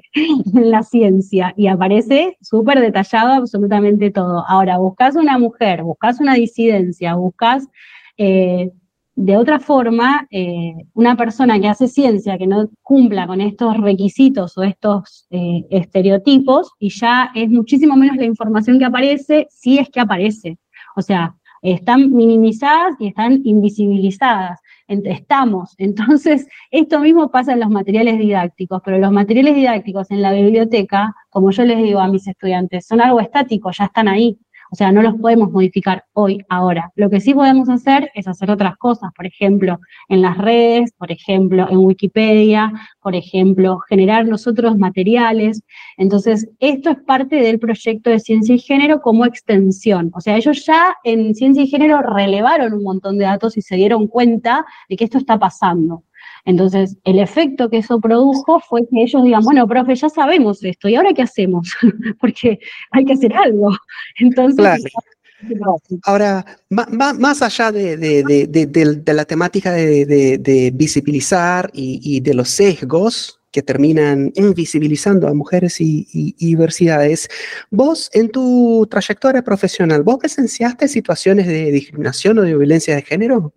la 0.69 0.83
ciencia. 0.83 1.53
Y 1.55 1.67
aparece 1.67 2.37
súper 2.41 2.81
detallado 2.81 3.31
absolutamente 3.31 4.11
todo. 4.11 4.43
Ahora, 4.49 4.79
buscas 4.79 5.15
una 5.15 5.39
mujer, 5.39 5.83
buscas 5.83 6.19
una 6.19 6.33
disidencia, 6.33 7.15
buscas 7.15 7.69
eh, 8.17 8.69
de 9.15 9.37
otra 9.37 9.61
forma, 9.61 10.27
eh, 10.29 10.73
una 10.93 11.15
persona 11.15 11.57
que 11.57 11.69
hace 11.69 11.87
ciencia 11.87 12.37
que 12.37 12.47
no 12.47 12.69
cumpla 12.81 13.27
con 13.27 13.39
estos 13.39 13.77
requisitos 13.77 14.57
o 14.57 14.63
estos 14.63 15.25
eh, 15.29 15.65
estereotipos, 15.69 16.73
y 16.79 16.89
ya 16.89 17.31
es 17.33 17.49
muchísimo 17.49 17.95
menos 17.95 18.17
la 18.17 18.25
información 18.25 18.77
que 18.77 18.83
aparece, 18.83 19.47
si 19.49 19.77
es 19.77 19.89
que 19.89 20.01
aparece. 20.01 20.57
O 20.97 21.01
sea, 21.01 21.37
están 21.61 22.11
minimizadas 22.13 22.95
y 22.99 23.07
están 23.07 23.41
invisibilizadas. 23.43 24.59
Estamos. 24.87 25.75
Entonces, 25.77 26.47
esto 26.71 26.99
mismo 26.99 27.29
pasa 27.29 27.53
en 27.53 27.59
los 27.59 27.69
materiales 27.69 28.17
didácticos, 28.17 28.81
pero 28.83 28.97
los 28.97 29.11
materiales 29.11 29.55
didácticos 29.55 30.09
en 30.11 30.21
la 30.21 30.31
biblioteca, 30.31 31.15
como 31.29 31.51
yo 31.51 31.63
les 31.63 31.77
digo 31.81 31.99
a 31.99 32.07
mis 32.07 32.27
estudiantes, 32.27 32.85
son 32.87 33.01
algo 33.01 33.19
estático, 33.19 33.71
ya 33.71 33.85
están 33.85 34.07
ahí. 34.07 34.37
O 34.71 34.75
sea, 34.75 34.91
no 34.91 35.01
los 35.01 35.15
podemos 35.15 35.51
modificar 35.51 36.05
hoy, 36.13 36.43
ahora. 36.49 36.91
Lo 36.95 37.09
que 37.09 37.19
sí 37.19 37.33
podemos 37.33 37.69
hacer 37.69 38.11
es 38.13 38.27
hacer 38.27 38.51
otras 38.51 38.77
cosas, 38.77 39.11
por 39.15 39.25
ejemplo, 39.25 39.79
en 40.07 40.21
las 40.21 40.37
redes, 40.37 40.91
por 40.97 41.11
ejemplo, 41.11 41.67
en 41.69 41.77
Wikipedia, 41.77 42.71
por 43.01 43.15
ejemplo, 43.15 43.79
generar 43.89 44.27
nosotros 44.27 44.77
materiales. 44.77 45.63
Entonces, 45.97 46.49
esto 46.59 46.91
es 46.91 46.97
parte 46.97 47.37
del 47.37 47.59
proyecto 47.59 48.09
de 48.09 48.19
ciencia 48.19 48.55
y 48.55 48.59
género 48.59 49.01
como 49.01 49.25
extensión. 49.25 50.11
O 50.13 50.21
sea, 50.21 50.37
ellos 50.37 50.65
ya 50.65 50.95
en 51.03 51.33
ciencia 51.35 51.63
y 51.63 51.67
género 51.67 52.01
relevaron 52.01 52.73
un 52.73 52.83
montón 52.83 53.17
de 53.17 53.25
datos 53.25 53.57
y 53.57 53.61
se 53.61 53.75
dieron 53.75 54.07
cuenta 54.07 54.65
de 54.87 54.95
que 54.95 55.05
esto 55.05 55.17
está 55.17 55.37
pasando. 55.39 56.03
Entonces, 56.45 56.97
el 57.03 57.19
efecto 57.19 57.69
que 57.69 57.77
eso 57.77 57.99
produjo 57.99 58.59
fue 58.59 58.81
que 58.81 59.03
ellos 59.03 59.23
digan, 59.23 59.43
bueno, 59.43 59.67
profe, 59.67 59.95
ya 59.95 60.09
sabemos 60.09 60.63
esto, 60.63 60.89
¿y 60.89 60.95
ahora 60.95 61.13
qué 61.13 61.23
hacemos? 61.23 61.73
Porque 62.19 62.59
hay 62.91 63.05
que 63.05 63.13
hacer 63.13 63.33
algo. 63.33 63.71
Entonces, 64.19 64.83
Ahora, 66.03 66.45
más, 66.69 67.41
allá 67.41 67.71
de, 67.71 69.03
la 69.05 69.25
temática 69.25 69.71
de, 69.71 70.71
visibilizar 70.73 71.69
y, 71.73 72.19
de 72.19 72.33
los 72.33 72.49
sesgos 72.49 73.39
que 73.51 73.63
terminan 73.63 74.31
invisibilizando 74.35 75.27
a 75.27 75.33
mujeres 75.33 75.79
y, 75.79 76.35
diversidades, 76.37 77.29
vos 77.71 78.09
en 78.13 78.29
tu 78.29 78.85
trayectoria 78.89 79.41
profesional, 79.41 80.03
¿vos 80.03 80.17
presenciaste 80.17 80.87
situaciones 80.87 81.47
de 81.47 81.71
discriminación 81.71 82.39
o 82.39 82.41
de 82.41 82.55
violencia 82.55 82.95
de 82.95 83.01
género? 83.01 83.53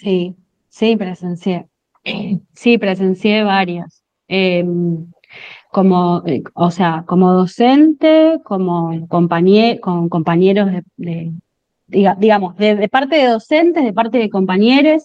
Sí, 0.00 0.34
sí, 0.68 0.96
presencié. 0.96 1.66
Sí, 2.54 2.78
presencié 2.78 3.44
varias. 3.44 4.02
Em, 4.28 5.06
como, 5.70 6.22
eh, 6.26 6.42
o 6.54 6.70
sea, 6.70 7.04
como 7.06 7.32
docente, 7.34 8.40
como 8.44 8.90
con 9.08 10.08
compañeros 10.08 10.70
de, 10.96 11.32
digamos, 11.86 12.56
de, 12.56 12.88
parte 12.88 13.16
de 13.16 13.28
docentes, 13.28 13.84
de 13.84 13.92
parte 13.92 14.18
de 14.18 14.30
compañeros. 14.30 15.04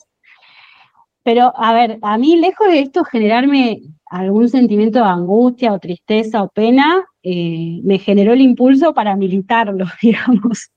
Pero, 1.23 1.51
a 1.55 1.73
ver, 1.73 1.99
a 2.01 2.17
mí, 2.17 2.37
lejos 2.37 2.67
de 2.67 2.79
esto 2.81 3.03
generarme 3.03 3.81
algún 4.05 4.47
sentimiento 4.49 4.99
de 4.99 5.05
angustia 5.05 5.73
o 5.73 5.79
tristeza 5.79 6.43
o 6.43 6.49
pena, 6.49 7.03
eh, 7.23 7.81
me 7.83 7.99
generó 7.99 8.33
el 8.33 8.41
impulso 8.41 8.93
para 8.93 9.15
militarlo, 9.15 9.85
digamos. 10.01 10.69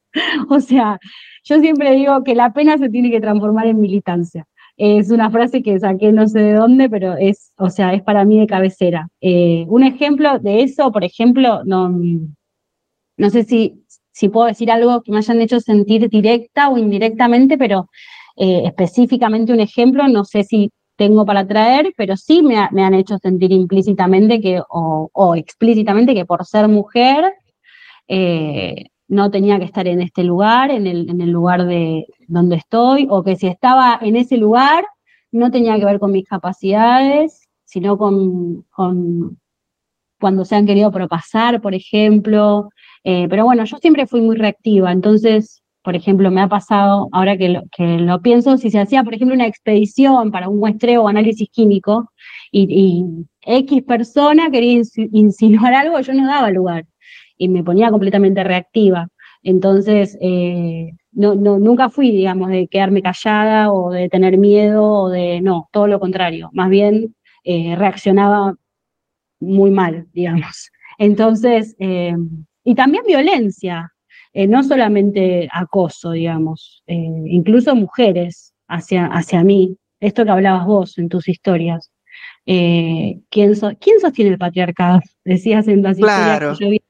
o 0.49 0.61
sea, 0.61 0.99
yo 1.49 1.61
siempre 1.61 1.95
digo 1.95 2.23
que 2.25 2.35
la 2.35 2.53
pena 2.53 2.77
se 2.77 2.91
tiene 2.91 3.11
que 3.11 3.21
transformar 3.21 3.67
en 3.67 3.81
militancia. 3.81 4.47
Es 4.77 5.11
una 5.11 5.31
frase 5.31 5.63
que 5.63 5.81
saqué 5.81 6.13
no 6.13 6.29
sé 6.29 6.41
de 6.41 6.53
dónde, 6.53 6.89
pero 6.91 7.17
es, 7.17 7.53
o 7.57 7.71
sea, 7.71 7.95
es 7.95 8.03
para 8.03 8.25
mí 8.25 8.39
de 8.39 8.47
cabecera. 8.47 9.09
Eh, 9.21 9.65
un 9.69 9.83
ejemplo 9.83 10.39
de 10.39 10.63
eso, 10.63 10.93
por 10.93 11.05
ejemplo, 11.05 11.65
no, 11.65 11.89
no 13.17 13.31
sé 13.31 13.45
si, 13.45 13.83
si 14.13 14.29
puedo 14.29 14.47
decir 14.47 14.71
algo 14.71 15.03
que 15.03 15.11
me 15.11 15.19
hayan 15.19 15.41
hecho 15.41 15.59
sentir 15.61 16.09
directa 16.11 16.69
o 16.69 16.79
indirectamente, 16.79 17.57
pero 17.57 17.89
eh, 18.37 18.63
específicamente 18.67 19.53
un 19.53 19.61
ejemplo, 19.61 20.07
no 20.07 20.25
sé 20.25 20.45
si 20.45 20.71
tengo 20.97 21.25
para 21.25 21.47
traer, 21.47 21.93
pero 21.97 22.17
sí 22.17 22.43
me, 22.43 22.59
han 22.59 22.95
hecho 22.95 23.19
sentir 23.19 23.53
implícitamente 23.53 24.41
que, 24.41 24.61
o, 24.69 25.35
explícitamente 25.35 26.15
que 26.15 26.27
por 26.27 26.45
ser 26.45 26.69
mujer, 26.69 27.33
eh, 28.09 28.87
no 29.09 29.31
tenía 29.31 29.59
que 29.59 29.65
estar 29.65 29.89
en 29.89 30.03
este 30.03 30.23
lugar, 30.23 30.71
en 30.71 30.87
el, 30.87 31.31
lugar 31.31 31.67
de 31.67 32.07
donde 32.29 32.57
estoy, 32.57 33.07
o 33.11 33.25
que 33.25 33.37
si 33.37 33.47
estaba 33.47 33.99
en 34.03 34.17
ese 34.17 34.37
lugar, 34.37 34.85
no 35.33 35.51
tenía 35.51 35.79
que 35.79 35.85
ver 35.87 35.99
con 35.99 36.13
mis 36.13 36.29
capacidades, 36.29 37.49
sino 37.65 37.97
con, 37.99 38.67
cuando 40.21 40.45
se 40.45 40.57
han 40.57 40.67
querido 40.67 40.93
propasar, 40.93 41.61
por 41.61 41.75
ejemplo. 41.75 42.69
Eh, 43.03 43.27
pero 43.31 43.45
bueno, 43.45 43.65
yo 43.65 43.79
siempre 43.79 44.07
fui 44.07 44.21
muy 44.21 44.37
reactiva, 44.37 44.93
entonces, 44.93 45.63
por 45.83 45.97
ejemplo, 45.97 46.31
me 46.31 46.43
ha 46.43 46.49
pasado, 46.49 47.09
ahora 47.13 47.39
que 47.39 47.49
lo, 47.49 47.63
que 47.75 47.99
lo 47.99 48.21
pienso, 48.21 48.59
si 48.59 48.71
se 48.71 48.81
hacía, 48.81 49.05
por 49.05 49.15
ejemplo, 49.15 49.35
una 49.35 49.47
expedición 49.47 50.31
para 50.31 50.49
un 50.49 50.59
muestreo 50.59 51.05
o 51.05 51.09
análisis 51.09 51.49
químico 51.51 52.11
y, 52.53 52.67
y 52.69 53.27
X 53.61 53.83
persona 53.85 54.51
quería 54.51 54.83
insinuar 55.13 55.73
algo, 55.73 55.99
yo 56.01 56.13
no 56.13 56.27
daba 56.27 56.51
lugar 56.51 56.85
y 57.39 57.49
me 57.49 57.65
ponía 57.65 57.91
completamente 57.91 58.45
reactiva. 58.45 59.09
Entonces, 59.43 60.19
eh, 60.21 60.93
no, 61.13 61.35
no, 61.35 61.59
nunca 61.59 61.89
fui, 61.89 62.11
digamos, 62.11 62.51
de 62.51 62.69
quedarme 62.69 63.03
callada 63.03 63.73
o 63.73 63.91
de 63.91 64.09
tener 64.09 64.37
miedo 64.37 64.85
o 64.85 65.09
de, 65.09 65.41
no, 65.41 65.69
todo 65.73 65.87
lo 65.87 66.01
contrario, 66.01 66.51
más 66.53 66.69
bien 66.69 67.15
eh, 67.45 67.77
reaccionaba 67.77 68.55
muy 69.41 69.71
mal, 69.71 70.07
digamos. 70.13 70.71
Entonces, 70.99 71.77
eh, 71.79 72.17
y 72.65 72.75
también 72.75 73.05
violencia, 73.07 73.93
no 74.35 74.63
solamente 74.63 75.49
acoso, 75.51 76.13
digamos, 76.13 76.85
incluso 76.87 77.75
mujeres 77.75 78.53
hacia, 78.69 79.07
hacia 79.07 79.43
mí, 79.43 79.77
esto 79.99 80.25
que 80.25 80.31
hablabas 80.31 80.67
vos 80.67 80.99
en 80.99 81.09
tus 81.09 81.29
historias. 81.29 81.91
¿quién, 82.45 83.21
¿Quién 83.31 84.01
sostiene 84.01 84.33
el 84.33 84.39
patriarcado? 84.39 85.01
Decías 85.25 85.67
en 85.67 85.83
las 85.83 85.97
claro. 85.97 86.57
que 86.57 86.65
yo 86.65 86.71
vi 86.71 86.81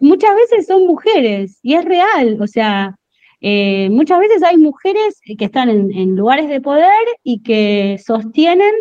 muchas 0.00 0.36
veces 0.36 0.66
son 0.66 0.86
mujeres 0.86 1.58
y 1.62 1.74
es 1.74 1.84
real, 1.84 2.38
o 2.40 2.46
sea, 2.46 2.96
eh, 3.40 3.88
muchas 3.90 4.20
veces 4.20 4.42
hay 4.42 4.56
mujeres 4.56 5.20
que 5.36 5.44
están 5.44 5.68
en, 5.68 6.14
lugares 6.14 6.48
de 6.48 6.60
poder 6.60 7.04
y 7.24 7.42
que 7.42 8.00
sostienen 8.04 8.72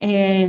eh, 0.00 0.48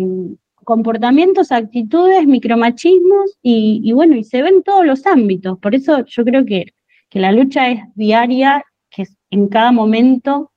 comportamientos, 0.70 1.52
actitudes, 1.52 2.26
micromachismos 2.28 3.38
y, 3.44 3.92
bueno, 3.94 4.16
y 4.16 4.24
se 4.24 4.42
ven 4.42 4.56
en 4.56 4.64
todos 4.64 4.86
los 4.86 5.06
ámbitos. 5.06 5.58
Por 5.60 5.76
eso 5.76 6.04
yo 6.06 6.24
creo 6.24 6.46
que, 6.46 6.74
que 7.10 7.20
la 7.20 7.32
lucha 7.32 7.70
es 7.70 7.82
diaria, 7.96 8.64
que 8.90 9.04
es 9.04 9.16
en 9.30 9.48
cada 9.48 9.72
momento, 9.72 10.52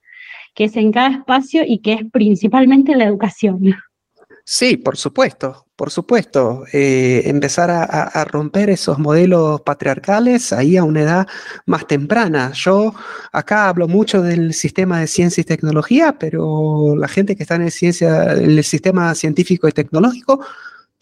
que 0.54 0.64
es 0.64 0.76
en 0.76 0.92
cada 0.92 1.16
espacio 1.16 1.62
y 1.66 1.78
que 1.78 1.94
es 1.94 2.10
principalmente 2.10 2.96
la 2.96 3.04
educación. 3.04 3.74
Sí, 4.44 4.76
por 4.76 4.96
supuesto, 4.96 5.66
por 5.82 5.90
supuesto. 5.90 6.64
Eh, 6.72 7.22
empezar 7.24 7.68
a, 7.68 8.24
romper 8.24 8.70
esos 8.70 9.00
modelos 9.00 9.62
patriarcales 9.62 10.52
ahí 10.52 10.76
a 10.76 10.84
una 10.84 11.00
edad 11.00 11.26
más 11.66 11.88
temprana. 11.88 12.52
Yo 12.54 12.94
acá 13.32 13.68
hablo 13.68 13.88
mucho 13.88 14.22
del 14.22 14.54
sistema 14.54 15.00
de 15.00 15.08
ciencia 15.08 15.40
y 15.40 15.44
tecnología, 15.44 16.16
pero 16.20 16.94
la 16.96 17.08
gente 17.08 17.34
que 17.34 17.42
está 17.42 17.56
en 17.56 17.62
el, 17.62 17.72
ciencia, 17.72 18.34
en 18.34 18.52
el 18.52 18.62
sistema 18.62 19.12
científico 19.16 19.66
y 19.66 19.72
tecnológico 19.72 20.38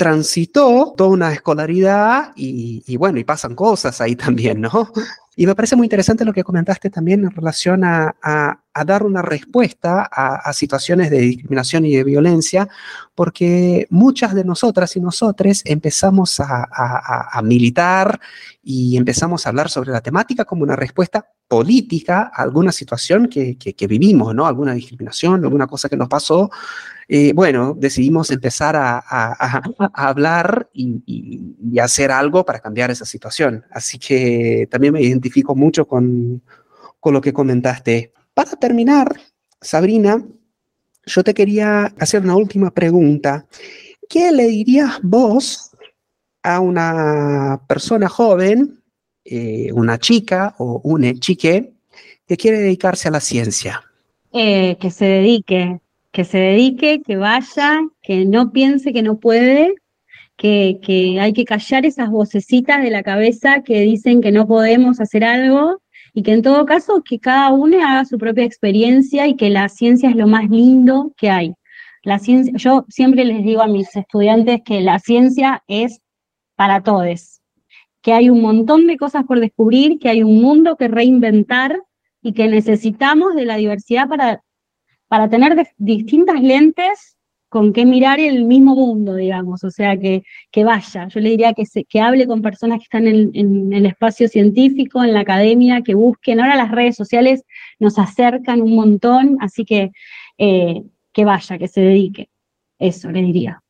transitó 0.00 0.94
toda 0.96 1.10
una 1.10 1.30
escolaridad 1.30 2.32
y, 2.34 2.96
bueno, 2.96 3.18
y 3.18 3.24
pasan 3.24 3.54
cosas 3.54 4.00
ahí 4.00 4.16
también, 4.16 4.62
¿no? 4.62 4.90
Y 5.36 5.44
me 5.44 5.54
parece 5.54 5.76
muy 5.76 5.84
interesante 5.84 6.24
lo 6.24 6.32
que 6.32 6.42
comentaste 6.42 6.88
también 6.88 7.22
en 7.22 7.30
relación 7.30 7.84
a, 7.84 8.16
dar 8.86 9.02
una 9.02 9.20
respuesta 9.20 10.08
a, 10.10 10.50
situaciones 10.54 11.10
de 11.10 11.18
discriminación 11.18 11.84
y 11.84 11.94
de 11.94 12.04
violencia, 12.04 12.66
porque 13.14 13.86
muchas 13.90 14.34
de 14.34 14.42
nosotras 14.42 14.96
y 14.96 15.00
nosotros 15.00 15.60
empezamos 15.66 16.40
a, 16.40 17.38
militar 17.44 18.18
y 18.62 18.96
empezamos 18.96 19.44
a 19.44 19.50
hablar 19.50 19.68
sobre 19.68 19.90
la 19.90 20.00
temática 20.00 20.46
como 20.46 20.62
una 20.62 20.76
respuesta 20.76 21.26
política 21.46 22.30
a 22.34 22.42
alguna 22.42 22.72
situación 22.72 23.28
que 23.28 23.86
vivimos, 23.86 24.34
¿no? 24.34 24.46
Alguna 24.46 24.72
discriminación, 24.72 25.44
alguna 25.44 25.66
cosa 25.66 25.90
que 25.90 25.96
nos 25.98 26.08
pasó 26.08 26.50
eh, 27.12 27.32
bueno, 27.32 27.74
decidimos 27.76 28.30
empezar 28.30 28.76
a, 28.76 29.02
hablar 29.94 30.70
y, 30.72 31.76
hacer 31.80 32.12
algo 32.12 32.44
para 32.44 32.60
cambiar 32.60 32.92
esa 32.92 33.04
situación. 33.04 33.64
Así 33.72 33.98
que 33.98 34.68
también 34.70 34.92
me 34.92 35.02
identifico 35.02 35.56
mucho 35.56 35.88
con, 35.88 36.40
lo 37.04 37.20
que 37.20 37.32
comentaste. 37.32 38.12
Para 38.32 38.52
terminar, 38.52 39.08
Sabrina, 39.60 40.24
yo 41.04 41.24
te 41.24 41.34
quería 41.34 41.86
hacer 41.98 42.22
una 42.22 42.36
última 42.36 42.70
pregunta. 42.70 43.44
¿Qué 44.08 44.30
le 44.30 44.46
dirías 44.46 45.00
vos 45.02 45.72
a 46.44 46.60
una 46.60 47.60
persona 47.66 48.08
joven, 48.08 48.84
eh, 49.24 49.72
una 49.72 49.98
chica 49.98 50.54
o 50.58 50.80
una 50.84 51.12
chique 51.14 51.72
que 52.24 52.36
quiere 52.36 52.60
dedicarse 52.60 53.08
a 53.08 53.10
la 53.10 53.20
ciencia? 53.20 53.82
Eh, 54.32 54.76
que 54.80 54.92
se 54.92 55.06
dedique, 55.06 55.80
que 56.12 56.24
se 56.24 56.38
dedique, 56.38 57.02
que 57.02 57.16
vaya, 57.16 57.80
que 58.02 58.24
no 58.24 58.52
piense 58.52 58.92
que 58.92 59.02
no 59.02 59.18
puede, 59.18 59.74
que, 60.36 60.78
que, 60.82 61.20
hay 61.20 61.32
que 61.32 61.44
callar 61.44 61.86
esas 61.86 62.10
vocecitas 62.10 62.82
de 62.82 62.90
la 62.90 63.02
cabeza 63.02 63.62
que 63.62 63.80
dicen 63.80 64.20
que 64.20 64.32
no 64.32 64.46
podemos 64.46 65.00
hacer 65.00 65.24
algo 65.24 65.80
y 66.14 66.22
que 66.22 66.32
en 66.32 66.42
todo 66.42 66.66
caso 66.66 67.02
que 67.04 67.20
cada 67.20 67.52
uno 67.52 67.76
haga 67.86 68.04
su 68.04 68.18
propia 68.18 68.44
experiencia 68.44 69.26
y 69.26 69.36
que 69.36 69.50
la 69.50 69.68
ciencia 69.68 70.10
es 70.10 70.16
lo 70.16 70.26
más 70.26 70.48
lindo 70.50 71.12
que 71.16 71.30
hay. 71.30 71.54
La 72.02 72.18
ciencia, 72.18 72.54
yo 72.56 72.86
siempre 72.88 73.24
les 73.24 73.44
digo 73.44 73.62
a 73.62 73.66
mis 73.66 73.94
estudiantes 73.94 74.62
que 74.64 74.80
la 74.80 74.98
ciencia 74.98 75.62
es 75.68 76.00
para 76.56 76.82
todos, 76.82 77.40
que 78.02 78.12
hay 78.12 78.30
un 78.30 78.40
montón 78.40 78.86
de 78.86 78.96
cosas 78.96 79.24
por 79.24 79.38
descubrir, 79.40 79.98
que 79.98 80.08
hay 80.08 80.22
un 80.22 80.40
mundo 80.40 80.76
que 80.76 80.88
reinventar 80.88 81.80
y 82.22 82.32
que 82.32 82.48
necesitamos 82.48 83.34
de 83.34 83.44
la 83.44 83.56
diversidad 83.56 84.08
para 84.08 84.42
para 85.10 85.28
tener 85.28 85.66
distintas 85.76 86.40
lentes 86.40 87.16
con 87.48 87.72
qué 87.72 87.84
mirar 87.84 88.20
el 88.20 88.44
mismo 88.44 88.76
mundo, 88.76 89.16
digamos, 89.16 89.64
o 89.64 89.70
sea, 89.72 89.98
que, 89.98 90.22
que 90.52 90.62
vaya. 90.62 91.08
Yo 91.08 91.18
le 91.18 91.30
diría 91.30 91.52
que, 91.52 91.66
se, 91.66 91.82
que 91.84 92.00
hable 92.00 92.28
con 92.28 92.42
personas 92.42 92.78
que 92.78 92.84
están 92.84 93.08
en, 93.08 93.72
el 93.72 93.86
espacio 93.86 94.28
científico, 94.28 95.02
en 95.02 95.12
la 95.12 95.20
academia, 95.20 95.82
que 95.82 95.96
busquen. 95.96 96.38
Ahora 96.38 96.54
las 96.54 96.70
redes 96.70 96.94
sociales 96.94 97.42
nos 97.80 97.98
acercan 97.98 98.62
un 98.62 98.76
montón, 98.76 99.36
así 99.40 99.64
que 99.64 99.90
eh, 100.38 100.84
que 101.12 101.24
vaya, 101.24 101.58
que 101.58 101.66
se 101.66 101.80
dedique. 101.80 102.30
Eso 102.78 103.10
le 103.10 103.22
diría. 103.22 103.60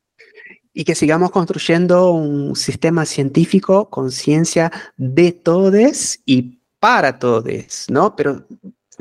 Y 0.75 0.83
que 0.83 0.93
sigamos 0.93 1.31
construyendo 1.31 2.11
un 2.11 2.55
sistema 2.55 3.03
científico 3.03 3.89
con 3.89 4.11
ciencia 4.11 4.71
de 4.95 5.31
todos 5.31 6.19
y 6.23 6.59
para 6.79 7.17
todos, 7.17 7.87
¿no? 7.89 8.15
Pero 8.15 8.45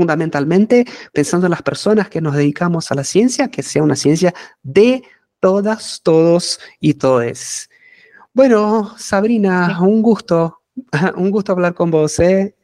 fundamentalmente 0.00 0.86
pensando 1.12 1.46
en 1.46 1.50
las 1.50 1.60
personas 1.60 2.08
que 2.08 2.22
nos 2.22 2.34
dedicamos 2.34 2.90
a 2.90 2.94
la 2.94 3.04
ciencia, 3.04 3.48
que 3.48 3.62
sea 3.62 3.82
una 3.82 3.96
ciencia 3.96 4.32
de 4.62 5.02
todas, 5.40 6.00
todos 6.02 6.58
y 6.80 6.94
todes. 6.94 7.68
Bueno, 8.32 8.94
Sabrina, 8.96 9.78
un 9.82 10.00
gusto, 10.00 10.62
un 11.16 11.30
gusto 11.30 11.52
hablar 11.52 11.74
con 11.74 11.90
vos, 11.90 12.18
¿eh? 12.18 12.56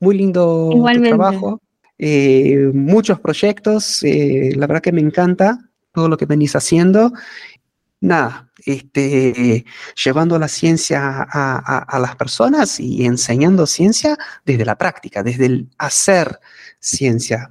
Muy 0.00 0.18
lindo 0.18 0.70
tu 0.72 0.84
trabajo, 1.00 1.60
eh, 1.96 2.72
muchos 2.74 3.20
proyectos, 3.20 4.02
eh, 4.02 4.52
la 4.56 4.66
verdad 4.66 4.82
que 4.82 4.90
me 4.90 5.00
encanta 5.00 5.60
todo 5.92 6.08
lo 6.08 6.16
que 6.16 6.26
venís 6.26 6.56
haciendo. 6.56 7.12
Nada, 8.02 8.48
este, 8.64 9.66
llevando 10.02 10.38
la 10.38 10.48
ciencia 10.48 11.26
a, 11.30 11.98
las 12.00 12.16
personas 12.16 12.80
y 12.80 13.04
enseñando 13.04 13.66
ciencia 13.66 14.16
desde 14.44 14.64
la 14.64 14.76
práctica, 14.76 15.22
desde 15.22 15.46
el 15.46 15.68
hacer 15.76 16.40
ciencia. 16.78 17.50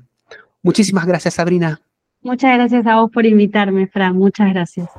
Muchísimas 0.64 1.06
gracias, 1.06 1.36
Sabrina. 1.36 1.80
Muchas 2.22 2.54
gracias 2.56 2.86
a 2.88 2.96
vos 2.96 3.12
por 3.12 3.26
invitarme, 3.28 3.88
Fran. 3.88 4.16
Muchas 4.16 4.52
gracias. 4.52 4.90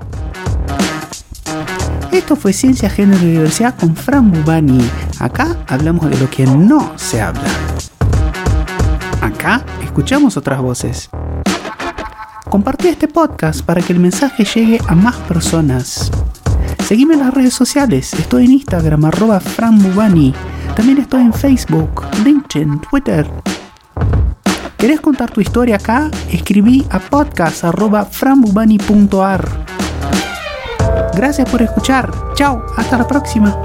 Esto 2.12 2.36
fue 2.36 2.52
Ciencia, 2.52 2.88
Género 2.88 3.22
y 3.22 3.32
Diversidad 3.32 3.76
con 3.78 3.94
Fran 3.94 4.30
Bubani. 4.30 4.80
Acá 5.18 5.56
hablamos 5.68 6.10
de 6.10 6.18
lo 6.18 6.30
que 6.30 6.44
no 6.46 6.96
se 6.96 7.20
habla. 7.20 7.42
Acá 9.20 9.64
escuchamos 9.82 10.36
otras 10.36 10.60
voces. 10.60 11.10
Compartí 12.50 12.88
este 12.88 13.06
podcast 13.06 13.64
para 13.64 13.80
que 13.80 13.92
el 13.92 14.00
mensaje 14.00 14.44
llegue 14.44 14.80
a 14.88 14.96
más 14.96 15.14
personas. 15.18 16.10
Seguime 16.84 17.14
en 17.14 17.20
las 17.20 17.32
redes 17.32 17.54
sociales. 17.54 18.12
Estoy 18.14 18.46
en 18.46 18.50
Instagram, 18.50 19.04
arroba 19.04 19.38
Fran 19.38 19.78
También 20.74 20.98
estoy 20.98 21.20
en 21.20 21.32
Facebook, 21.32 22.04
LinkedIn, 22.24 22.80
Twitter. 22.80 23.30
¿Querés 24.76 25.00
contar 25.00 25.30
tu 25.30 25.40
historia 25.40 25.76
acá? 25.76 26.10
Escribí 26.32 26.84
a 26.90 26.98
podcast.frambubani.ar. 26.98 29.48
Gracias 31.14 31.48
por 31.48 31.62
escuchar. 31.62 32.10
Chao, 32.34 32.66
hasta 32.76 32.98
la 32.98 33.06
próxima. 33.06 33.56